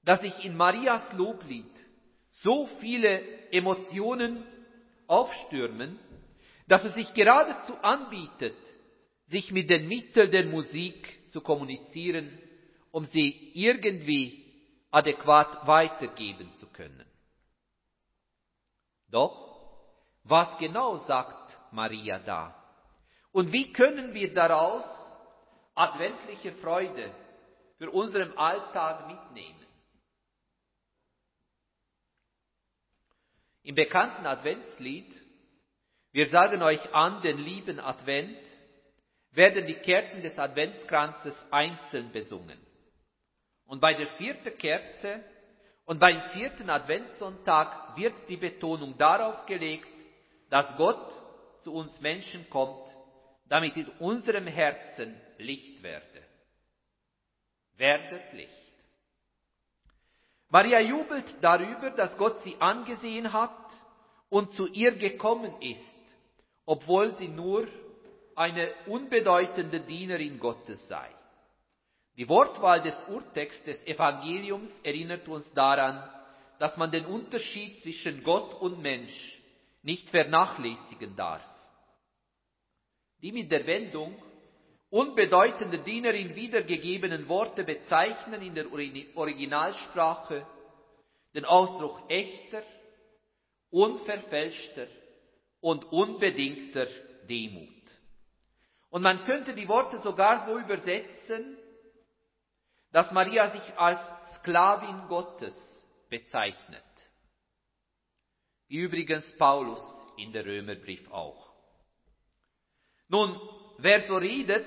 dass 0.04 0.20
sich 0.20 0.44
in 0.44 0.56
Marias 0.56 1.12
Loblied 1.12 1.70
so 2.30 2.66
viele 2.80 3.20
Emotionen 3.52 4.44
aufstürmen, 5.06 5.98
dass 6.68 6.84
es 6.84 6.94
sich 6.94 7.12
geradezu 7.12 7.76
anbietet, 7.82 8.56
sich 9.28 9.50
mit 9.50 9.68
den 9.68 9.88
Mitteln 9.88 10.30
der 10.30 10.46
Musik 10.46 11.30
zu 11.30 11.40
kommunizieren, 11.40 12.38
um 12.90 13.04
sie 13.04 13.52
irgendwie 13.54 14.44
adäquat 14.90 15.66
weitergeben 15.66 16.52
zu 16.54 16.66
können. 16.68 17.04
Doch, 19.10 19.55
was 20.28 20.58
genau 20.58 20.98
sagt 20.98 21.56
Maria 21.72 22.18
da? 22.18 22.54
Und 23.32 23.52
wie 23.52 23.72
können 23.72 24.14
wir 24.14 24.32
daraus 24.34 24.84
adventliche 25.74 26.52
Freude 26.52 27.10
für 27.78 27.90
unseren 27.90 28.36
Alltag 28.36 29.06
mitnehmen? 29.06 29.66
Im 33.62 33.74
bekannten 33.74 34.26
Adventslied, 34.26 35.12
wir 36.12 36.28
sagen 36.28 36.62
euch 36.62 36.94
an 36.94 37.20
den 37.22 37.38
lieben 37.38 37.80
Advent, 37.80 38.38
werden 39.32 39.66
die 39.66 39.74
Kerzen 39.74 40.22
des 40.22 40.38
Adventskranzes 40.38 41.34
einzeln 41.50 42.10
besungen. 42.12 42.58
Und 43.66 43.80
bei 43.80 43.94
der 43.94 44.06
vierten 44.16 44.56
Kerze 44.56 45.22
und 45.84 45.98
beim 45.98 46.30
vierten 46.30 46.70
Adventssonntag 46.70 47.96
wird 47.96 48.14
die 48.28 48.36
Betonung 48.36 48.96
darauf 48.96 49.44
gelegt, 49.46 49.88
dass 50.50 50.76
Gott 50.76 51.12
zu 51.60 51.72
uns 51.72 52.00
Menschen 52.00 52.48
kommt, 52.50 52.88
damit 53.48 53.76
in 53.76 53.88
unserem 53.98 54.46
Herzen 54.46 55.20
Licht 55.38 55.82
werde. 55.82 56.22
Werdet 57.76 58.32
Licht. 58.32 58.52
Maria 60.48 60.80
jubelt 60.80 61.34
darüber, 61.40 61.90
dass 61.90 62.16
Gott 62.16 62.42
sie 62.42 62.56
angesehen 62.60 63.32
hat 63.32 63.50
und 64.28 64.52
zu 64.52 64.66
ihr 64.68 64.96
gekommen 64.96 65.60
ist, 65.60 65.82
obwohl 66.64 67.12
sie 67.18 67.28
nur 67.28 67.66
eine 68.34 68.72
unbedeutende 68.86 69.80
Dienerin 69.80 70.38
Gottes 70.38 70.86
sei. 70.88 71.08
Die 72.16 72.28
Wortwahl 72.28 72.82
des 72.82 72.96
Urtexts 73.08 73.64
des 73.64 73.86
Evangeliums 73.86 74.70
erinnert 74.82 75.28
uns 75.28 75.50
daran, 75.52 76.08
dass 76.58 76.76
man 76.76 76.90
den 76.90 77.04
Unterschied 77.04 77.80
zwischen 77.82 78.22
Gott 78.22 78.54
und 78.54 78.80
Mensch 78.80 79.35
nicht 79.86 80.10
vernachlässigen 80.10 81.14
darf. 81.14 81.42
Die 83.22 83.30
mit 83.30 83.50
der 83.52 83.66
Wendung 83.66 84.20
unbedeutende 84.90 85.78
Dienerin 85.78 86.34
wiedergegebenen 86.34 87.28
Worte 87.28 87.62
bezeichnen 87.62 88.42
in 88.42 88.54
der 88.56 88.66
Originalsprache 89.14 90.44
den 91.34 91.44
Ausdruck 91.44 92.02
echter, 92.08 92.62
unverfälschter 93.70 94.88
und 95.60 95.84
unbedingter 95.84 96.86
Demut. 97.28 97.68
Und 98.90 99.02
man 99.02 99.24
könnte 99.24 99.54
die 99.54 99.68
Worte 99.68 99.98
sogar 100.00 100.46
so 100.46 100.58
übersetzen, 100.58 101.56
dass 102.90 103.12
Maria 103.12 103.50
sich 103.50 103.78
als 103.78 104.00
Sklavin 104.36 105.06
Gottes 105.08 105.54
bezeichnet. 106.08 106.85
Wie 108.68 108.78
übrigens 108.78 109.24
Paulus 109.38 109.80
in 110.16 110.32
der 110.32 110.44
Römerbrief 110.44 111.10
auch. 111.10 111.50
Nun, 113.08 113.38
wer 113.78 114.00
so 114.02 114.16
redet, 114.16 114.66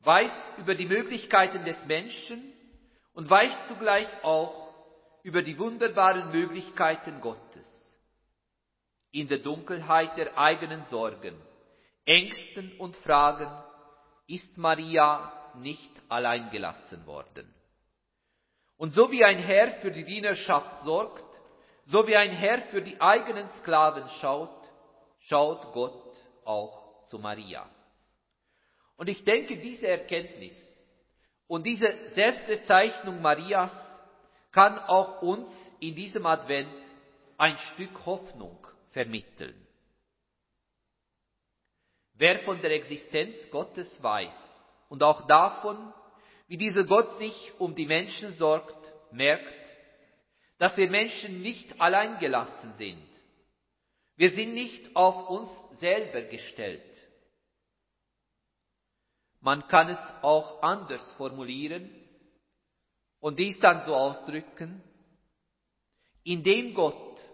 weiß 0.00 0.32
über 0.58 0.74
die 0.74 0.86
Möglichkeiten 0.86 1.64
des 1.64 1.84
Menschen 1.86 2.52
und 3.14 3.28
weiß 3.28 3.66
zugleich 3.68 4.06
auch 4.22 4.68
über 5.22 5.42
die 5.42 5.58
wunderbaren 5.58 6.30
Möglichkeiten 6.30 7.20
Gottes. 7.20 7.66
In 9.10 9.26
der 9.26 9.38
Dunkelheit 9.38 10.16
der 10.16 10.38
eigenen 10.38 10.84
Sorgen, 10.84 11.34
Ängsten 12.04 12.72
und 12.78 12.96
Fragen 12.98 13.50
ist 14.26 14.56
Maria 14.56 15.52
nicht 15.56 15.90
allein 16.08 16.50
gelassen 16.50 17.04
worden. 17.06 17.52
Und 18.76 18.92
so 18.92 19.10
wie 19.10 19.24
ein 19.24 19.38
Herr 19.38 19.80
für 19.80 19.90
die 19.90 20.04
Dienerschaft 20.04 20.82
sorgt, 20.82 21.27
so 21.88 22.06
wie 22.06 22.16
ein 22.16 22.30
Herr 22.30 22.62
für 22.70 22.82
die 22.82 23.00
eigenen 23.00 23.50
Sklaven 23.60 24.08
schaut, 24.20 24.50
schaut 25.20 25.72
Gott 25.72 26.14
auch 26.44 27.06
zu 27.06 27.18
Maria. 27.18 27.68
Und 28.96 29.08
ich 29.08 29.24
denke, 29.24 29.56
diese 29.56 29.88
Erkenntnis 29.88 30.54
und 31.46 31.64
diese 31.64 32.10
Selbstbezeichnung 32.10 33.22
Marias 33.22 33.72
kann 34.52 34.78
auch 34.78 35.22
uns 35.22 35.48
in 35.80 35.94
diesem 35.94 36.26
Advent 36.26 36.68
ein 37.38 37.56
Stück 37.56 38.04
Hoffnung 38.04 38.66
vermitteln. 38.90 39.66
Wer 42.14 42.40
von 42.40 42.60
der 42.60 42.72
Existenz 42.72 43.48
Gottes 43.50 44.02
weiß 44.02 44.34
und 44.88 45.02
auch 45.02 45.26
davon, 45.26 45.94
wie 46.48 46.56
dieser 46.56 46.84
Gott 46.84 47.18
sich 47.18 47.52
um 47.58 47.74
die 47.74 47.86
Menschen 47.86 48.32
sorgt, 48.32 48.74
merkt, 49.12 49.54
dass 50.58 50.76
wir 50.76 50.90
Menschen 50.90 51.40
nicht 51.40 51.80
allein 51.80 52.18
gelassen 52.18 52.74
sind. 52.76 53.06
Wir 54.16 54.30
sind 54.30 54.54
nicht 54.54 54.94
auf 54.96 55.30
uns 55.30 55.78
selber 55.78 56.22
gestellt. 56.22 56.82
Man 59.40 59.66
kann 59.68 59.88
es 59.88 59.98
auch 60.22 60.62
anders 60.62 61.12
formulieren 61.12 61.88
und 63.20 63.38
dies 63.38 63.58
dann 63.60 63.84
so 63.84 63.94
ausdrücken, 63.94 64.82
indem 66.24 66.74
Gott 66.74 67.24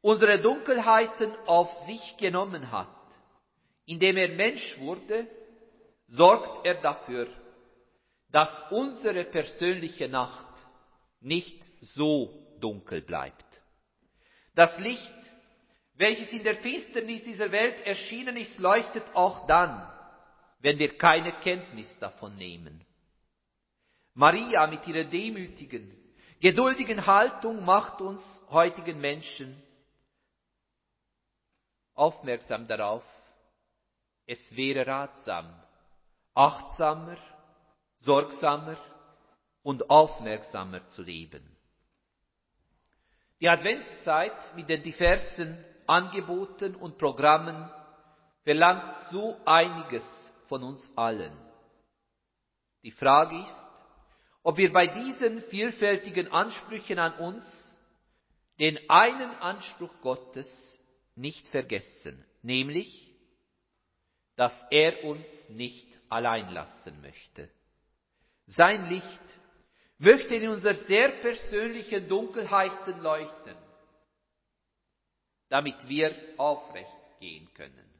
unsere 0.00 0.40
Dunkelheiten 0.40 1.32
auf 1.46 1.86
sich 1.86 2.16
genommen 2.16 2.70
hat, 2.72 2.88
indem 3.86 4.16
er 4.16 4.30
Mensch 4.30 4.78
wurde, 4.80 5.28
sorgt 6.08 6.66
er 6.66 6.80
dafür, 6.82 7.28
dass 8.30 8.50
unsere 8.72 9.24
persönliche 9.24 10.08
Nacht 10.08 10.53
nicht 11.24 11.64
so 11.80 12.56
dunkel 12.60 13.00
bleibt. 13.00 13.44
Das 14.54 14.78
Licht, 14.78 15.32
welches 15.94 16.32
in 16.32 16.44
der 16.44 16.56
Finsternis 16.56 17.24
dieser 17.24 17.50
Welt 17.50 17.84
erschienen 17.86 18.36
ist, 18.36 18.58
leuchtet 18.58 19.04
auch 19.14 19.46
dann, 19.46 19.90
wenn 20.60 20.78
wir 20.78 20.96
keine 20.96 21.32
Kenntnis 21.40 21.98
davon 21.98 22.36
nehmen. 22.36 22.84
Maria 24.14 24.66
mit 24.66 24.86
ihrer 24.86 25.04
demütigen, 25.04 25.92
geduldigen 26.40 27.04
Haltung 27.04 27.64
macht 27.64 28.00
uns 28.00 28.22
heutigen 28.50 29.00
Menschen 29.00 29.60
aufmerksam 31.94 32.66
darauf, 32.66 33.04
es 34.26 34.56
wäre 34.56 34.86
ratsam, 34.86 35.54
achtsamer, 36.34 37.16
sorgsamer 37.98 38.76
und 39.64 39.90
aufmerksamer 39.90 40.86
zu 40.88 41.02
leben. 41.02 41.42
Die 43.40 43.48
Adventszeit 43.48 44.54
mit 44.54 44.68
den 44.68 44.82
diversen 44.84 45.58
Angeboten 45.86 46.76
und 46.76 46.98
Programmen 46.98 47.68
verlangt 48.44 48.94
so 49.10 49.36
einiges 49.44 50.04
von 50.48 50.62
uns 50.62 50.80
allen. 50.94 51.32
Die 52.84 52.92
Frage 52.92 53.40
ist, 53.40 53.64
ob 54.42 54.58
wir 54.58 54.72
bei 54.72 54.86
diesen 54.86 55.42
vielfältigen 55.44 56.30
Ansprüchen 56.30 56.98
an 56.98 57.14
uns 57.14 57.42
den 58.60 58.78
einen 58.88 59.30
Anspruch 59.40 59.92
Gottes 60.02 60.48
nicht 61.16 61.48
vergessen, 61.48 62.22
nämlich, 62.42 63.12
dass 64.36 64.52
er 64.70 65.04
uns 65.04 65.26
nicht 65.48 65.88
allein 66.10 66.52
lassen 66.52 67.00
möchte. 67.00 67.48
Sein 68.46 68.86
Licht 68.86 69.22
möchte 70.04 70.36
in 70.36 70.48
unser 70.48 70.74
sehr 70.74 71.08
persönlichen 71.20 72.06
Dunkelheiten 72.06 73.00
leuchten, 73.00 73.56
damit 75.48 75.88
wir 75.88 76.14
aufrecht 76.36 77.18
gehen 77.18 77.48
können. 77.54 77.90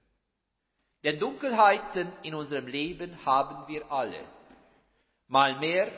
Denn 1.03 1.19
Dunkelheiten 1.19 2.13
in 2.23 2.35
unserem 2.35 2.67
Leben 2.67 3.25
haben 3.25 3.69
wir 3.69 3.91
alle. 3.91 4.25
Mal 5.29 5.59
mehr, 5.59 5.91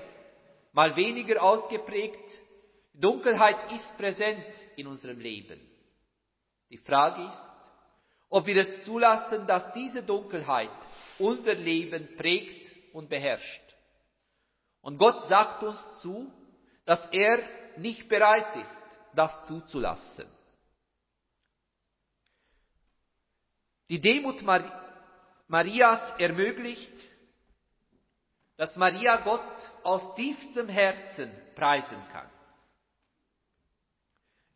mal 0.72 0.96
weniger 0.96 1.42
ausgeprägt. 1.42 2.40
Dunkelheit 2.92 3.72
ist 3.72 3.96
präsent 3.98 4.46
in 4.76 4.86
unserem 4.86 5.20
Leben. 5.20 5.60
Die 6.70 6.78
Frage 6.78 7.22
ist, 7.22 7.56
ob 8.28 8.46
wir 8.46 8.56
es 8.56 8.84
zulassen, 8.84 9.46
dass 9.46 9.72
diese 9.72 10.02
Dunkelheit 10.02 10.70
unser 11.18 11.54
Leben 11.54 12.16
prägt 12.16 12.94
und 12.94 13.08
beherrscht. 13.08 13.65
Und 14.86 14.98
Gott 14.98 15.26
sagt 15.26 15.64
uns 15.64 16.00
zu, 16.00 16.32
dass 16.84 17.04
er 17.10 17.42
nicht 17.76 18.08
bereit 18.08 18.54
ist, 18.54 18.82
das 19.16 19.44
zuzulassen. 19.48 20.28
Die 23.88 24.00
Demut 24.00 24.44
Marias 25.48 26.20
ermöglicht, 26.20 26.92
dass 28.58 28.76
Maria 28.76 29.16
Gott 29.24 29.42
aus 29.82 30.14
tiefstem 30.14 30.68
Herzen 30.68 31.32
preisen 31.56 32.00
kann. 32.12 32.30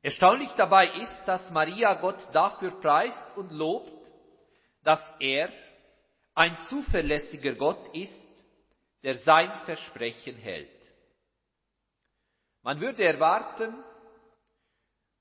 Erstaunlich 0.01 0.51
dabei 0.53 0.93
ist, 0.93 1.25
dass 1.27 1.51
Maria 1.51 1.95
Gott 1.95 2.21
dafür 2.33 2.81
preist 2.81 3.37
und 3.37 3.51
lobt, 3.51 4.12
dass 4.85 5.03
er 5.19 5.53
ein 6.37 6.57
zuverlässiger 6.69 7.55
Gott 7.55 7.93
ist, 7.97 8.30
der 9.03 9.17
sein 9.17 9.51
Versprechen 9.65 10.37
hält. 10.37 10.69
Man 12.63 12.81
würde 12.81 13.05
erwarten, 13.05 13.75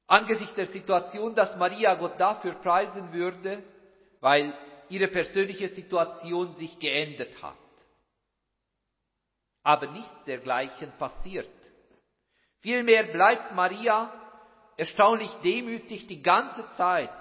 angesichts 0.08 0.56
der 0.56 0.68
Situation, 0.68 1.36
dass 1.36 1.56
Maria 1.56 1.96
Gott 1.96 2.20
dafür 2.20 2.56
preisen 2.56 3.14
würde, 3.14 3.64
weil 4.20 4.54
ihre 4.90 5.08
persönliche 5.08 5.70
Situation 5.70 6.56
sich 6.56 6.78
geändert 6.80 7.42
hat. 7.42 7.56
Aber 9.64 9.88
nichts 9.88 10.24
dergleichen 10.26 10.92
passiert. 10.98 11.48
Vielmehr 12.62 13.04
bleibt 13.04 13.54
Maria 13.54 14.12
erstaunlich 14.76 15.32
demütig 15.44 16.08
die 16.08 16.22
ganze 16.22 16.66
Zeit. 16.74 17.14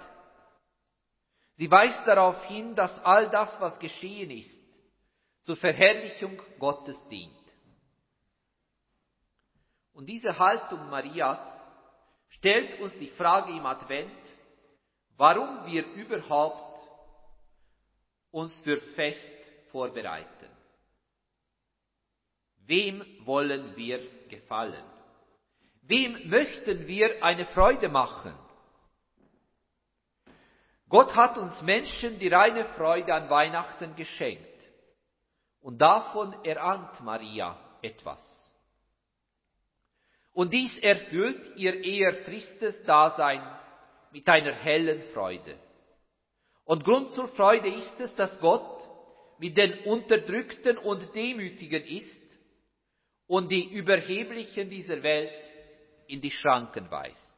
Sie 1.57 1.71
weist 1.71 2.07
darauf 2.07 2.45
hin, 2.47 2.75
dass 2.75 3.05
all 3.05 3.29
das, 3.31 3.61
was 3.61 3.79
geschehen 3.79 4.31
ist, 4.31 4.58
zur 5.49 5.57
Verherrlichung 5.57 6.39
Gottes 6.59 7.03
dient. 7.09 7.33
Und 9.95 10.05
diese 10.05 10.39
Haltung 10.39 10.91
Marias 10.91 11.41
stellt 12.29 12.79
uns 12.83 12.93
die 12.99 13.09
Frage 13.09 13.53
im 13.57 13.65
Advent, 13.65 14.13
warum 15.17 15.65
wir 15.65 15.87
überhaupt 15.95 16.79
uns 18.31 18.61
fürs 18.61 18.93
Fest 18.93 19.33
vorbereiten. 19.71 20.51
Wem 22.67 23.03
wollen 23.25 23.75
wir 23.75 24.07
gefallen? 24.29 24.85
Wem 25.81 26.29
möchten 26.29 26.87
wir 26.87 27.25
eine 27.25 27.47
Freude 27.47 27.89
machen? 27.89 28.35
Gott 30.91 31.17
hat 31.17 31.39
uns 31.39 31.63
Menschen 31.63 32.19
die 32.19 32.29
reine 32.29 32.67
Freude 32.75 33.15
an 33.15 33.31
Weihnachten 33.31 33.97
geschenkt. 33.97 34.48
Und 35.61 35.79
davon 35.79 36.35
erahnt 36.45 37.01
Maria 37.03 37.59
etwas. 37.83 38.25
Und 40.33 40.53
dies 40.53 40.79
erfüllt 40.79 41.57
ihr 41.57 41.83
eher 41.83 42.25
tristes 42.25 42.83
Dasein 42.85 43.43
mit 44.13 44.29
einer 44.29 44.53
hellen 44.53 45.03
Freude. 45.13 45.59
Und 46.65 46.85
Grund 46.85 47.13
zur 47.13 47.29
Freude 47.29 47.69
ist 47.69 47.99
es, 47.99 48.15
dass 48.15 48.39
Gott 48.41 48.83
mit 49.39 49.57
den 49.57 49.85
Unterdrückten 49.85 50.79
und 50.79 51.15
Demütigen 51.15 51.85
ist 51.85 52.39
und 53.27 53.51
die 53.51 53.73
Überheblichen 53.73 54.69
dieser 54.71 55.03
Welt 55.03 55.45
in 56.07 56.21
die 56.21 56.31
Schranken 56.31 56.91
weist. 56.91 57.33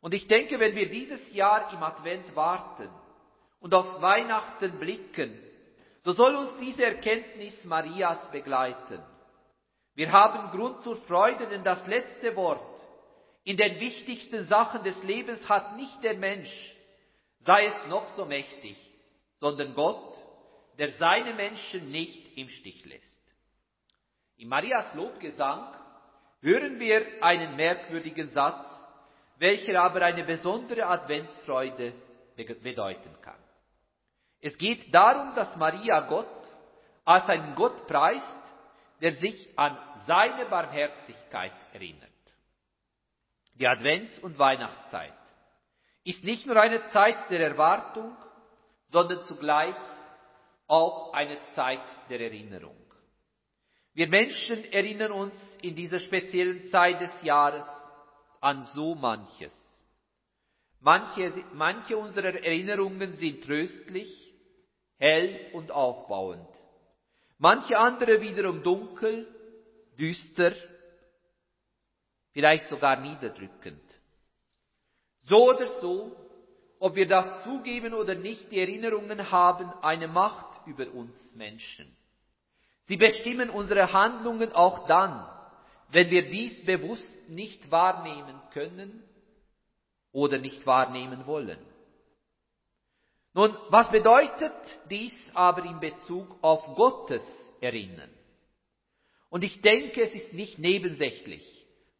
Und 0.00 0.14
ich 0.14 0.26
denke, 0.28 0.60
wenn 0.60 0.74
wir 0.74 0.88
dieses 0.88 1.32
Jahr 1.32 1.72
im 1.72 1.82
Advent 1.82 2.34
warten 2.36 2.88
und 3.60 3.74
aufs 3.74 4.00
Weihnachten 4.00 4.78
blicken, 4.78 5.38
so 6.08 6.14
soll 6.14 6.36
uns 6.36 6.58
diese 6.58 6.86
Erkenntnis 6.86 7.62
Marias 7.66 8.30
begleiten. 8.30 8.98
Wir 9.94 10.10
haben 10.10 10.56
Grund 10.56 10.80
zur 10.80 10.96
Freude, 11.02 11.46
denn 11.48 11.62
das 11.62 11.86
letzte 11.86 12.34
Wort 12.34 12.62
in 13.44 13.58
den 13.58 13.78
wichtigsten 13.78 14.46
Sachen 14.46 14.82
des 14.84 15.02
Lebens 15.02 15.46
hat 15.50 15.76
nicht 15.76 16.02
der 16.02 16.14
Mensch, 16.14 16.74
sei 17.40 17.66
es 17.66 17.86
noch 17.88 18.06
so 18.16 18.24
mächtig, 18.24 18.78
sondern 19.38 19.74
Gott, 19.74 20.14
der 20.78 20.92
seine 20.92 21.34
Menschen 21.34 21.90
nicht 21.90 22.38
im 22.38 22.48
Stich 22.48 22.86
lässt. 22.86 23.22
In 24.38 24.48
Marias 24.48 24.94
Lobgesang 24.94 25.76
hören 26.40 26.80
wir 26.80 27.22
einen 27.22 27.54
merkwürdigen 27.54 28.30
Satz, 28.30 28.66
welcher 29.36 29.82
aber 29.82 30.00
eine 30.00 30.24
besondere 30.24 30.86
Adventsfreude 30.86 31.92
bedeuten 32.62 33.14
kann. 33.20 33.47
Es 34.40 34.56
geht 34.56 34.94
darum, 34.94 35.34
dass 35.34 35.56
Maria 35.56 36.00
Gott 36.00 36.26
als 37.04 37.28
einen 37.28 37.54
Gott 37.54 37.86
preist, 37.86 38.26
der 39.00 39.12
sich 39.12 39.48
an 39.58 39.76
seine 40.06 40.46
Barmherzigkeit 40.46 41.52
erinnert. 41.72 42.08
Die 43.54 43.66
Advents- 43.66 44.20
und 44.20 44.38
Weihnachtszeit 44.38 45.14
ist 46.04 46.22
nicht 46.22 46.46
nur 46.46 46.56
eine 46.56 46.88
Zeit 46.90 47.30
der 47.30 47.40
Erwartung, 47.40 48.16
sondern 48.90 49.24
zugleich 49.24 49.74
auch 50.66 51.12
eine 51.12 51.38
Zeit 51.54 51.82
der 52.08 52.20
Erinnerung. 52.20 52.76
Wir 53.94 54.08
Menschen 54.08 54.64
erinnern 54.72 55.10
uns 55.10 55.34
in 55.60 55.74
dieser 55.74 55.98
speziellen 55.98 56.70
Zeit 56.70 57.00
des 57.00 57.22
Jahres 57.22 57.66
an 58.40 58.62
so 58.74 58.94
manches. 58.94 59.52
Manche, 60.80 61.44
manche 61.54 61.96
unserer 61.96 62.34
Erinnerungen 62.34 63.14
sind 63.16 63.42
tröstlich, 63.44 64.27
hell 64.98 65.50
und 65.52 65.70
aufbauend. 65.70 66.48
Manche 67.38 67.78
andere 67.78 68.20
wiederum 68.20 68.62
dunkel, 68.62 69.26
düster, 69.98 70.52
vielleicht 72.32 72.68
sogar 72.68 73.00
niederdrückend. 73.00 73.82
So 75.20 75.50
oder 75.50 75.66
so, 75.80 76.16
ob 76.80 76.94
wir 76.94 77.06
das 77.06 77.44
zugeben 77.44 77.94
oder 77.94 78.14
nicht, 78.14 78.50
die 78.50 78.60
Erinnerungen 78.60 79.30
haben 79.30 79.72
eine 79.82 80.08
Macht 80.08 80.66
über 80.66 80.88
uns 80.92 81.34
Menschen. 81.34 81.94
Sie 82.86 82.96
bestimmen 82.96 83.50
unsere 83.50 83.92
Handlungen 83.92 84.52
auch 84.52 84.86
dann, 84.86 85.28
wenn 85.90 86.10
wir 86.10 86.28
dies 86.28 86.64
bewusst 86.64 87.28
nicht 87.28 87.70
wahrnehmen 87.70 88.40
können 88.52 89.02
oder 90.12 90.38
nicht 90.38 90.66
wahrnehmen 90.66 91.26
wollen. 91.26 91.58
Nun, 93.38 93.56
was 93.68 93.88
bedeutet 93.92 94.52
dies 94.90 95.14
aber 95.32 95.64
in 95.64 95.78
Bezug 95.78 96.42
auf 96.42 96.74
Gottes 96.74 97.22
Erinnern? 97.60 98.10
Und 99.30 99.44
ich 99.44 99.60
denke, 99.60 100.02
es 100.02 100.12
ist 100.12 100.32
nicht 100.32 100.58
nebensächlich, 100.58 101.46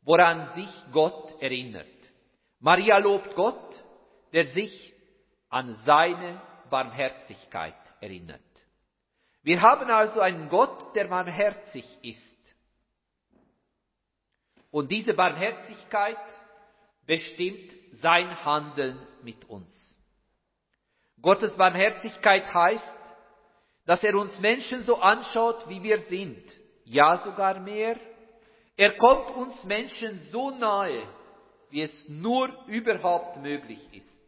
woran 0.03 0.53
sich 0.55 0.69
Gott 0.91 1.41
erinnert. 1.41 1.87
Maria 2.59 2.99
lobt 2.99 3.37
Gott, 3.37 3.85
der 4.33 4.47
sich 4.47 4.93
an 5.49 5.77
seine 5.87 6.43
Barmherzigkeit 6.71 7.77
erinnert. 8.01 8.41
Wir 9.45 9.61
haben 9.63 9.89
also 9.91 10.19
einen 10.19 10.49
Gott, 10.49 10.97
der 10.97 11.07
barmherzig 11.07 11.87
ist. 12.03 12.57
Und 14.73 14.91
diese 14.91 15.15
Barmherzigkeit 15.15 16.19
bestimmt 17.07 17.77
sein 17.93 18.45
Handeln 18.45 18.99
mit 19.23 19.45
uns. 19.45 19.88
Gottes 21.23 21.57
Barmherzigkeit 21.57 22.53
heißt, 22.53 22.95
dass 23.87 24.03
er 24.03 24.15
uns 24.15 24.39
Menschen 24.39 24.85
so 24.85 25.01
anschaut, 25.01 25.69
wie 25.69 25.83
wir 25.83 26.01
sind. 26.03 26.43
Ja, 26.85 27.19
sogar 27.19 27.61
mehr. 27.61 27.99
Er 28.77 28.97
kommt 28.97 29.31
uns 29.37 29.65
Menschen 29.65 30.19
so 30.31 30.51
nahe, 30.51 31.03
wie 31.71 31.83
es 31.83 32.09
nur 32.09 32.51
überhaupt 32.67 33.39
möglich 33.39 33.81
ist. 33.93 34.21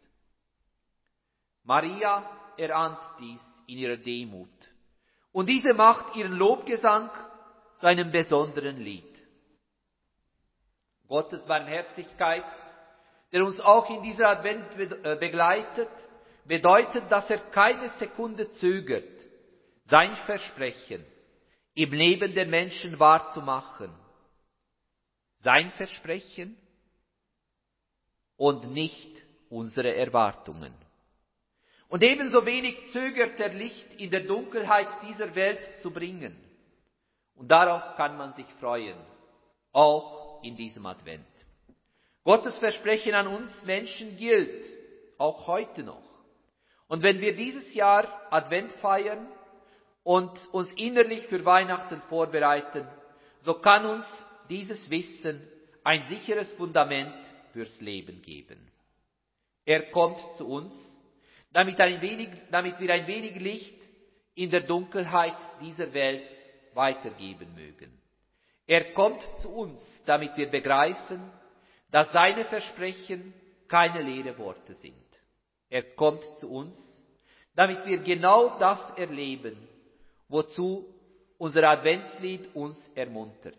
Maria 1.63 2.29
erahnt 2.57 2.99
dies 3.21 3.43
in 3.67 3.79
ihrer 3.79 3.97
Demut. 3.97 4.49
Und 5.33 5.47
diese 5.47 5.75
macht 5.75 6.17
ihren 6.17 6.33
Lobgesang 6.33 7.11
zu 7.79 7.87
einem 7.87 8.11
besonderen 8.11 8.79
Lied. 8.79 9.05
Gottes 11.07 11.45
Barmherzigkeit, 11.47 12.45
der 13.33 13.45
uns 13.45 13.61
auch 13.61 13.89
in 13.91 14.03
dieser 14.03 14.29
Advent 14.29 14.65
äh, 15.05 15.17
begleitet, 15.17 15.91
bedeutet, 16.45 17.11
dass 17.11 17.29
er 17.31 17.39
keine 17.51 17.89
Sekunde 17.91 18.51
zögert, 18.53 19.05
sein 19.87 20.15
Versprechen 20.27 21.05
im 21.75 21.93
Leben 21.93 22.35
der 22.35 22.47
Menschen 22.47 22.99
wahrzumachen. 22.99 23.93
Sein 25.39 25.71
Versprechen 25.73 26.57
und 28.37 28.71
nicht 28.73 29.23
unsere 29.49 29.95
Erwartungen. 29.95 30.75
Und 31.89 32.03
ebenso 32.03 32.45
wenig 32.47 32.93
zögert 32.93 33.41
er 33.41 33.53
Licht 33.53 33.95
in 33.95 34.11
der 34.11 34.21
Dunkelheit 34.21 34.89
dieser 35.09 35.35
Welt 35.35 35.81
zu 35.81 35.91
bringen. 35.91 36.37
Und 37.35 37.49
darauf 37.49 37.97
kann 37.97 38.17
man 38.17 38.35
sich 38.35 38.47
freuen, 38.61 38.99
auch 39.73 40.43
in 40.45 40.57
diesem 40.57 40.87
Advent. 40.87 41.27
Gottes 42.23 42.59
Versprechen 42.59 43.15
an 43.15 43.27
uns 43.27 43.51
Menschen 43.65 44.17
gilt, 44.19 44.65
auch 45.19 45.47
heute 45.47 45.83
noch. 45.83 46.10
Und 46.91 47.05
wenn 47.05 47.21
wir 47.21 47.37
dieses 47.37 47.73
Jahr 47.73 48.27
Advent 48.33 48.73
feiern 48.83 49.29
und 50.03 50.33
uns 50.51 50.69
innerlich 50.73 51.25
für 51.29 51.45
Weihnachten 51.45 52.03
vorbereiten, 52.09 52.85
so 53.45 53.55
kann 53.55 53.87
uns 53.87 54.05
dieses 54.49 54.91
Wissen 54.91 55.41
ein 55.85 56.03
sicheres 56.09 56.53
Fundament 56.55 57.15
fürs 57.53 57.81
Leben 57.81 58.21
geben. 58.23 58.59
Er 59.65 59.93
kommt 59.93 60.19
zu 60.37 60.49
uns, 60.49 60.75
damit, 61.53 61.79
wenig, 61.79 62.29
damit 62.51 62.81
wir 62.81 62.93
ein 62.93 63.07
wenig 63.07 63.37
Licht 63.37 63.81
in 64.35 64.51
der 64.51 64.63
Dunkelheit 64.63 65.39
dieser 65.61 65.95
Welt 65.95 66.29
weitergeben 66.75 67.55
mögen. 67.55 67.97
Er 68.67 68.93
kommt 68.95 69.23
zu 69.39 69.49
uns, 69.49 69.81
damit 70.07 70.37
wir 70.37 70.51
begreifen, 70.51 71.31
dass 71.93 72.11
seine 72.11 72.47
Versprechen 72.47 73.33
keine 73.69 74.03
leere 74.03 74.37
Worte 74.39 74.75
sind. 74.75 75.10
Er 75.71 75.95
kommt 75.95 76.23
zu 76.39 76.51
uns, 76.51 76.77
damit 77.55 77.87
wir 77.87 77.99
genau 77.99 78.59
das 78.59 78.81
erleben, 78.99 79.57
wozu 80.29 80.93
unser 81.39 81.65
Adventslied 81.69 82.55
uns 82.55 82.77
ermuntert. 82.95 83.57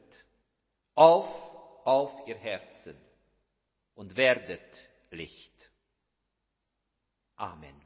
Auf, 0.93 1.25
auf 1.85 2.11
ihr 2.27 2.37
Herzen 2.37 2.95
und 3.95 4.15
werdet 4.15 4.61
Licht. 5.09 5.71
Amen. 7.37 7.81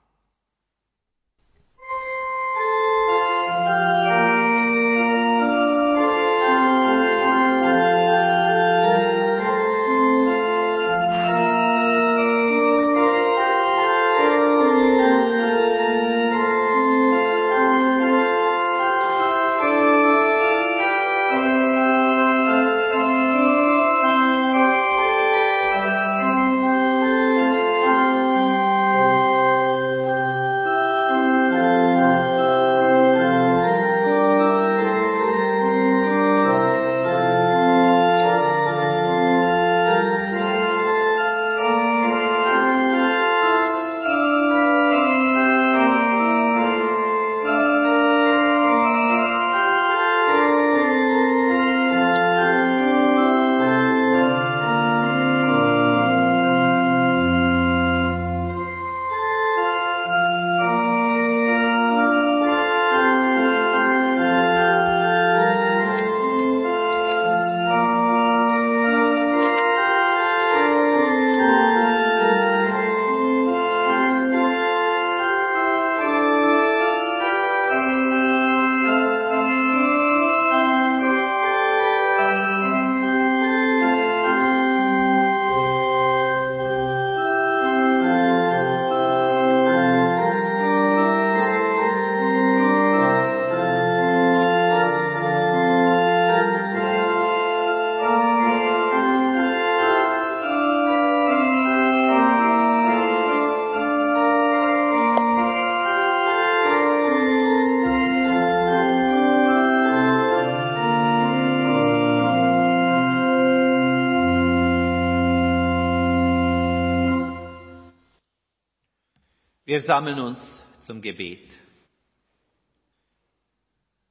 Wir 119.75 119.81
sammeln 119.81 120.17
uns 120.21 120.63
zum 120.85 121.01
Gebet. 121.01 121.51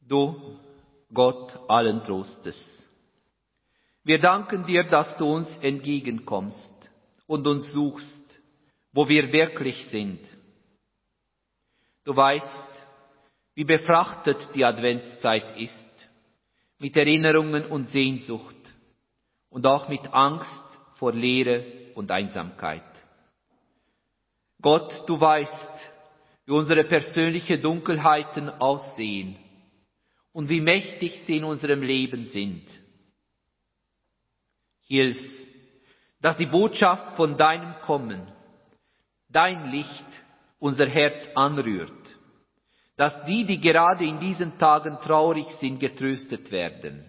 Du, 0.06 0.58
Gott 1.10 1.58
allen 1.70 2.04
Trostes, 2.04 2.86
wir 4.02 4.18
danken 4.18 4.66
dir, 4.66 4.84
dass 4.84 5.16
du 5.16 5.24
uns 5.24 5.48
entgegenkommst 5.62 6.90
und 7.26 7.46
uns 7.46 7.72
suchst, 7.72 8.42
wo 8.92 9.08
wir 9.08 9.32
wirklich 9.32 9.86
sind. 9.86 10.20
Du 12.04 12.14
weißt, 12.14 12.84
wie 13.54 13.64
befrachtet 13.64 14.50
die 14.54 14.66
Adventszeit 14.66 15.56
ist, 15.56 16.10
mit 16.78 16.94
Erinnerungen 16.94 17.64
und 17.64 17.86
Sehnsucht 17.86 18.74
und 19.48 19.66
auch 19.66 19.88
mit 19.88 20.12
Angst 20.12 20.78
vor 20.98 21.14
Leere 21.14 21.64
und 21.94 22.10
Einsamkeit. 22.10 22.93
Gott, 24.64 25.04
du 25.06 25.20
weißt, 25.20 25.92
wie 26.46 26.52
unsere 26.52 26.84
persönliche 26.84 27.58
Dunkelheiten 27.58 28.48
aussehen 28.48 29.36
und 30.32 30.48
wie 30.48 30.62
mächtig 30.62 31.22
sie 31.26 31.36
in 31.36 31.44
unserem 31.44 31.82
Leben 31.82 32.24
sind. 32.28 32.62
Hilf, 34.86 35.18
dass 36.22 36.38
die 36.38 36.46
Botschaft 36.46 37.14
von 37.16 37.36
deinem 37.36 37.74
Kommen, 37.82 38.26
dein 39.28 39.70
Licht 39.70 40.06
unser 40.58 40.86
Herz 40.86 41.28
anrührt, 41.34 42.16
dass 42.96 43.22
die, 43.26 43.44
die 43.44 43.60
gerade 43.60 44.06
in 44.06 44.18
diesen 44.18 44.58
Tagen 44.58 44.96
traurig 45.02 45.50
sind, 45.60 45.78
getröstet 45.78 46.50
werden, 46.50 47.04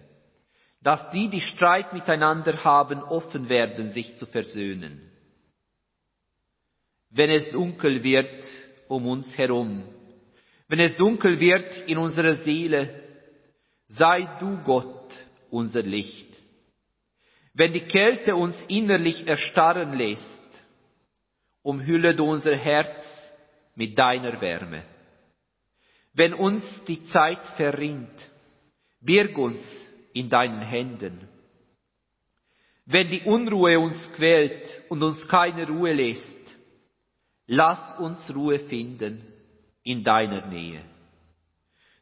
dass 0.82 1.10
die, 1.10 1.30
die 1.30 1.40
Streit 1.40 1.94
miteinander 1.94 2.62
haben, 2.62 3.02
offen 3.02 3.48
werden, 3.48 3.92
sich 3.92 4.14
zu 4.18 4.26
versöhnen 4.26 5.05
wenn 7.16 7.30
es 7.30 7.50
dunkel 7.50 8.02
wird 8.02 8.44
um 8.88 9.06
uns 9.06 9.36
herum, 9.38 9.84
wenn 10.68 10.80
es 10.80 10.96
dunkel 10.96 11.40
wird 11.40 11.88
in 11.88 11.96
unserer 11.96 12.36
Seele, 12.36 13.02
sei 13.88 14.28
du 14.38 14.58
Gott 14.64 15.12
unser 15.50 15.82
Licht. 15.82 16.26
Wenn 17.54 17.72
die 17.72 17.86
Kälte 17.86 18.36
uns 18.36 18.56
innerlich 18.68 19.26
erstarren 19.26 19.96
lässt, 19.96 20.42
umhülle 21.62 22.14
du 22.14 22.24
unser 22.24 22.54
Herz 22.54 23.02
mit 23.74 23.98
deiner 23.98 24.38
Wärme. 24.40 24.82
Wenn 26.12 26.34
uns 26.34 26.64
die 26.86 27.04
Zeit 27.06 27.44
verrinnt, 27.56 28.30
birg 29.00 29.38
uns 29.38 29.58
in 30.12 30.28
deinen 30.28 30.62
Händen. 30.62 31.28
Wenn 32.84 33.08
die 33.08 33.22
Unruhe 33.22 33.78
uns 33.78 34.12
quält 34.12 34.82
und 34.88 35.02
uns 35.02 35.26
keine 35.28 35.66
Ruhe 35.66 35.92
lässt, 35.92 36.35
Lass 37.46 37.98
uns 37.98 38.34
Ruhe 38.34 38.58
finden 38.58 39.24
in 39.82 40.02
deiner 40.02 40.46
Nähe. 40.46 40.82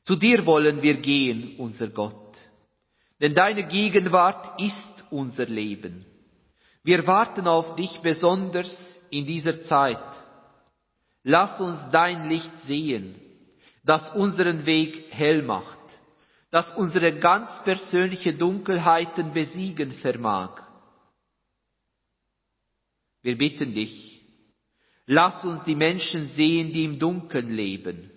Zu 0.05 0.16
dir 0.16 0.45
wollen 0.47 0.82
wir 0.82 0.95
gehen, 1.01 1.57
unser 1.59 1.88
Gott, 1.88 2.36
denn 3.20 3.34
deine 3.34 3.66
Gegenwart 3.66 4.61
ist 4.61 5.05
unser 5.11 5.47
Leben. 5.47 6.05
Wir 6.82 7.07
warten 7.07 7.47
auf 7.47 7.76
dich 7.76 7.99
besonders 8.01 8.70
in 9.11 9.26
dieser 9.26 9.62
Zeit. 9.62 9.99
Lass 11.22 11.59
uns 11.59 11.78
dein 11.90 12.28
Licht 12.28 12.53
sehen, 12.66 13.14
das 13.82 14.14
unseren 14.14 14.66
Weg 14.66 15.07
hell 15.11 15.42
macht, 15.42 15.78
das 16.51 16.70
unsere 16.76 17.18
ganz 17.18 17.51
persönliche 17.64 18.34
Dunkelheiten 18.34 19.32
besiegen 19.32 19.92
vermag. 19.95 20.62
Wir 23.22 23.38
bitten 23.38 23.74
dich, 23.74 24.14
Lass 25.07 25.45
uns 25.45 25.63
die 25.65 25.75
Menschen 25.75 26.29
sehen, 26.29 26.73
die 26.73 26.85
im 26.85 26.99
Dunkeln 26.99 27.51
leben. 27.51 28.11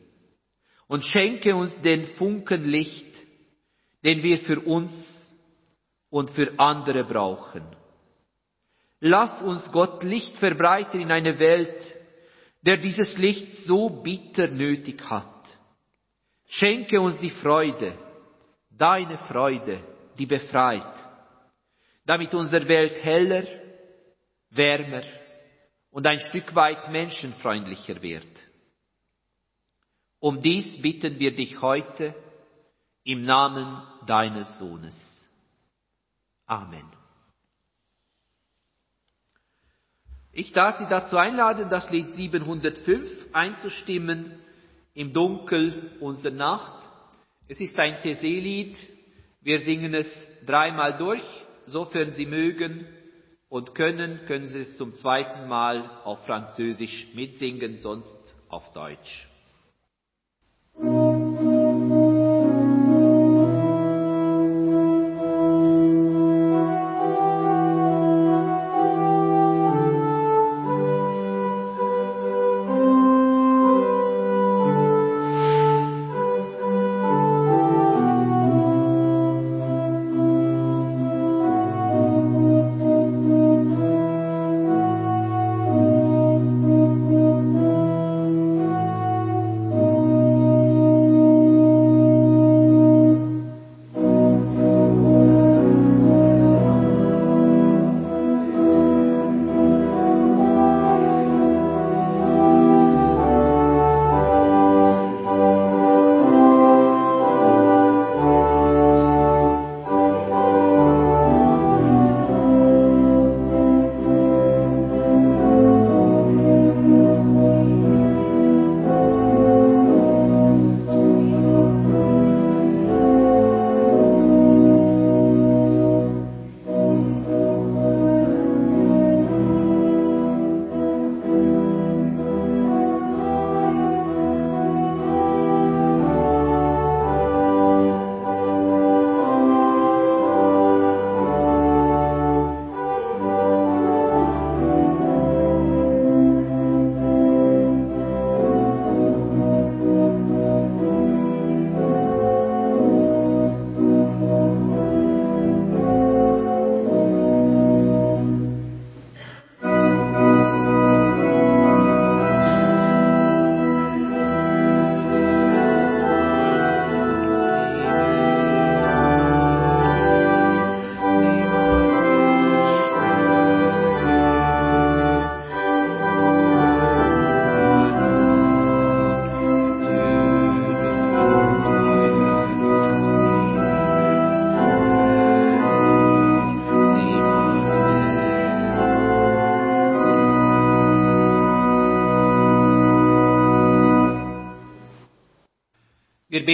Und 0.88 1.04
schenke 1.04 1.56
uns 1.56 1.74
den 1.82 2.08
Funken 2.16 2.66
Licht, 2.66 3.14
den 4.04 4.24
wir 4.24 4.40
für 4.40 4.62
uns 4.62 4.92
und 6.10 6.32
für 6.32 6.58
andere 6.58 7.04
brauchen. 7.04 7.64
Lass 9.02 9.42
uns 9.42 9.70
Gott 9.72 10.04
Licht 10.04 10.38
verbreiten 10.38 11.02
in 11.02 11.12
eine 11.12 11.38
Welt, 11.40 11.84
der 12.62 12.78
dieses 12.78 13.18
Licht 13.18 13.66
so 13.66 13.90
bitter 13.90 14.48
nötig 14.48 15.02
hat. 15.10 15.44
Schenke 16.48 17.02
uns 17.02 17.18
die 17.20 17.30
Freude, 17.30 17.98
deine 18.72 19.18
Freude, 19.18 19.84
die 20.18 20.26
befreit, 20.26 20.94
damit 22.06 22.34
unsere 22.34 22.68
Welt 22.68 23.04
heller, 23.04 23.44
wärmer 24.52 25.04
und 25.98 26.06
ein 26.06 26.20
Stück 26.20 26.54
weit 26.54 26.92
menschenfreundlicher 26.92 28.04
wird. 28.04 28.28
Um 30.20 30.44
dies 30.44 30.80
bitten 30.80 31.18
wir 31.18 31.36
dich 31.36 31.60
heute 31.60 32.14
im 33.04 33.26
Namen 33.26 33.82
deines 34.06 34.60
Sohnes. 34.60 34.96
Amen. 36.46 36.86
Ich 40.34 40.54
darf 40.54 40.78
Sie 40.78 40.86
dazu 40.88 41.18
einladen, 41.18 41.68
das 41.68 41.90
Lied 41.90 42.12
705 42.14 43.34
einzustimmen, 43.34 44.40
im 44.94 45.14
Dunkel 45.14 45.98
unserer 46.00 46.32
Nacht. 46.32 46.88
Es 47.48 47.60
ist 47.60 47.80
ein 47.80 48.04
Theselied. 48.04 48.78
Wir 49.42 49.62
singen 49.62 49.96
es 49.96 50.08
dreimal 50.46 50.96
durch, 50.96 51.24
sofern 51.66 52.12
Sie 52.12 52.28
mögen 52.28 52.86
und 53.50 53.76
können, 53.76 54.26
können 54.26 54.48
Sie 54.48 54.60
es 54.60 54.78
zum 54.78 54.96
zweiten 54.96 55.48
Mal 55.48 55.90
auf 56.04 56.26
Französisch 56.26 57.14
mitsingen, 57.14 57.78
sonst 57.78 58.36
auf 58.50 58.72
Deutsch. 58.74 59.28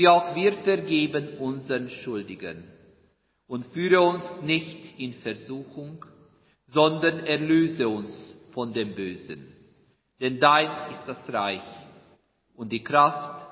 wie 0.00 0.08
auch 0.08 0.34
wir 0.34 0.54
vergeben 0.62 1.36
unseren 1.36 1.90
Schuldigen. 1.90 2.64
Und 3.46 3.66
führe 3.66 4.00
uns 4.00 4.24
nicht 4.40 4.98
in 4.98 5.12
Versuchung, 5.12 6.02
sondern 6.68 7.26
erlöse 7.26 7.86
uns 7.86 8.10
von 8.54 8.72
dem 8.72 8.94
Bösen. 8.94 9.46
Denn 10.18 10.40
dein 10.40 10.90
ist 10.92 11.02
das 11.06 11.30
Reich 11.30 11.60
und 12.56 12.72
die 12.72 12.82
Kraft 12.82 13.46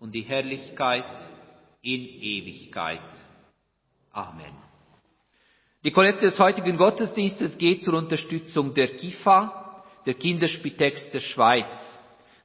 und 0.00 0.12
die 0.16 0.22
Herrlichkeit 0.22 1.28
in 1.80 2.00
Ewigkeit. 2.00 2.98
Amen. 4.10 4.56
Die 5.84 5.92
Kollekte 5.92 6.26
des 6.26 6.38
heutigen 6.40 6.76
Gottesdienstes 6.76 7.56
geht 7.56 7.84
zur 7.84 7.94
Unterstützung 7.94 8.74
der 8.74 8.96
KIFA, 8.96 9.84
der 10.06 10.14
Kinderspitex 10.14 11.08
der 11.12 11.20
Schweiz. 11.20 11.98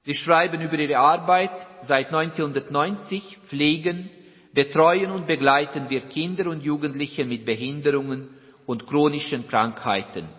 Sie 0.04 0.14
schreiben 0.14 0.62
über 0.62 0.78
ihre 0.78 1.00
Arbeit 1.00 1.69
seit 1.90 2.14
1990, 2.14 3.40
pflegen, 3.48 4.12
betreuen 4.54 5.10
und 5.12 5.26
begleiten 5.26 5.90
wir 5.90 6.02
Kinder 6.02 6.48
und 6.48 6.62
Jugendliche 6.64 7.26
mit 7.26 7.46
Behinderungen 7.46 8.30
und 8.68 8.86
chronischen 8.86 9.48
Krankheiten. 9.48 10.30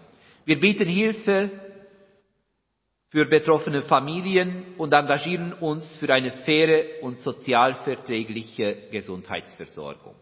Wir 0.44 0.61
bieten 0.61 0.88
Hilfe 0.88 1.51
für 3.09 3.26
betroffene 3.26 3.82
Familien 3.82 4.76
und 4.78 4.94
engagieren 4.94 5.53
uns 5.55 5.84
für 5.98 6.14
eine 6.14 6.30
faire 6.44 7.03
und 7.03 7.18
sozial 7.18 7.74
verträgliche 7.82 8.88
Gesundheitsversorgung. 8.92 10.14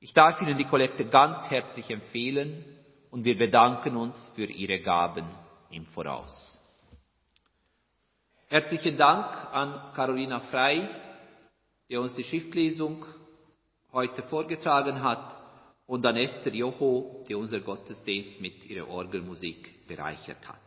Ich 0.00 0.12
darf 0.12 0.42
Ihnen 0.42 0.58
die 0.58 0.66
Kollekte 0.66 1.06
ganz 1.06 1.50
herzlich 1.50 1.88
empfehlen 1.88 2.62
und 3.10 3.24
wir 3.24 3.38
bedanken 3.38 3.96
uns 3.96 4.32
für 4.34 4.44
Ihre 4.44 4.80
Gaben 4.80 5.24
im 5.70 5.86
Voraus. 5.86 6.53
Herzlichen 8.48 8.96
Dank 8.96 9.26
an 9.52 9.92
Carolina 9.94 10.40
Frei, 10.40 10.88
die 11.88 11.96
uns 11.96 12.14
die 12.14 12.24
Schriftlesung 12.24 13.04
heute 13.92 14.22
vorgetragen 14.24 15.02
hat, 15.02 15.44
und 15.86 16.04
an 16.06 16.16
Esther 16.16 16.54
Jocho, 16.54 17.24
die 17.28 17.34
unser 17.34 17.60
Gottesdienst 17.60 18.40
mit 18.40 18.64
ihrer 18.64 18.88
Orgelmusik 18.88 19.86
bereichert 19.86 20.48
hat. 20.48 20.58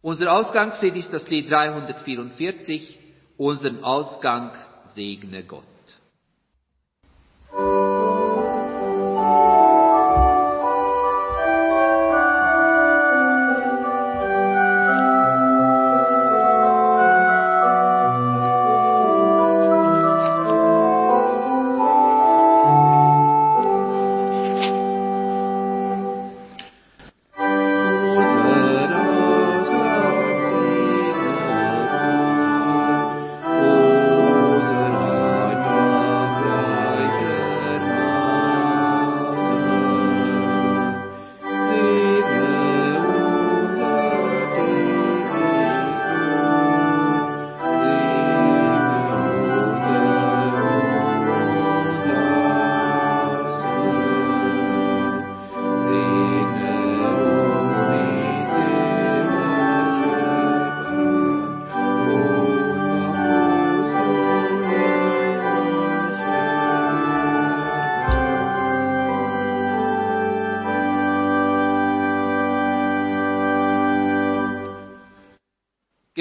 Unser 0.00 0.32
Ausgangslied 0.32 0.96
ist 0.96 1.12
das 1.12 1.28
Lied 1.28 1.50
344, 1.50 2.98
unseren 3.36 3.84
Ausgang 3.84 4.52
segne 4.94 5.44
Gott. 5.44 5.77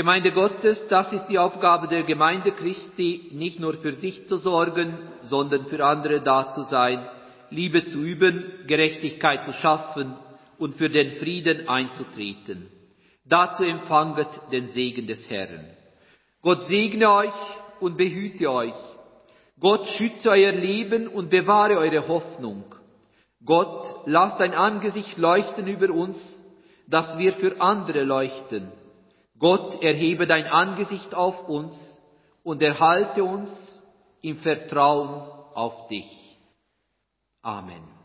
Gemeinde 0.08 0.32
Gottes, 0.32 0.82
das 0.88 1.12
ist 1.12 1.26
die 1.26 1.38
Aufgabe 1.38 1.89
der 1.89 2.03
Gemeinde 2.03 2.53
Christi, 2.53 3.30
nicht 3.34 3.60
nur 3.60 3.74
für 3.74 3.91
sich 3.91 4.26
zu 4.28 4.38
sorgen, 4.38 4.97
sondern 5.24 5.66
für 5.66 5.86
andere 5.86 6.22
da 6.22 6.49
zu 6.51 6.64
sein, 6.64 7.05
Liebe 7.49 7.84
zu 7.88 7.99
üben, 7.99 8.45
Gerechtigkeit 8.68 9.43
zu 9.43 9.51
schaffen 9.51 10.16
und 10.60 10.76
für 10.76 10.89
den 10.89 11.18
Frieden 11.18 11.68
einzutreten. 11.68 12.70
Dazu 13.26 13.66
empfanget 13.66 14.30
den 14.49 14.68
Segen 14.68 15.08
des 15.08 15.30
Herrn. 15.30 15.72
Gott 16.41 16.64
segne 16.70 17.12
euch 17.12 17.34
und 17.82 17.97
behüte 17.97 18.49
euch. 18.49 18.80
Gott 19.60 19.86
schütze 19.88 20.30
euer 20.30 20.53
Leben 20.53 21.10
und 21.10 21.30
bewahre 21.30 21.80
eure 21.80 22.08
Hoffnung. 22.08 22.64
Gott, 23.43 24.03
lasst 24.05 24.39
dein 24.39 24.53
Angesicht 24.53 25.18
leuchten 25.18 25.68
über 25.68 25.93
uns, 25.93 26.16
dass 26.88 27.18
wir 27.18 27.34
für 27.34 27.60
andere 27.60 28.05
leuchten. 28.05 28.72
Gott, 29.39 29.81
erhebe 29.83 30.25
dein 30.27 30.45
Angesicht 30.45 31.13
auf 31.13 31.47
uns 31.47 31.73
und 32.43 32.61
erhalte 32.61 33.23
uns 33.23 33.49
im 34.21 34.38
Vertrauen 34.38 35.21
auf 35.53 35.88
dich. 35.88 36.38
Amen. 37.41 37.97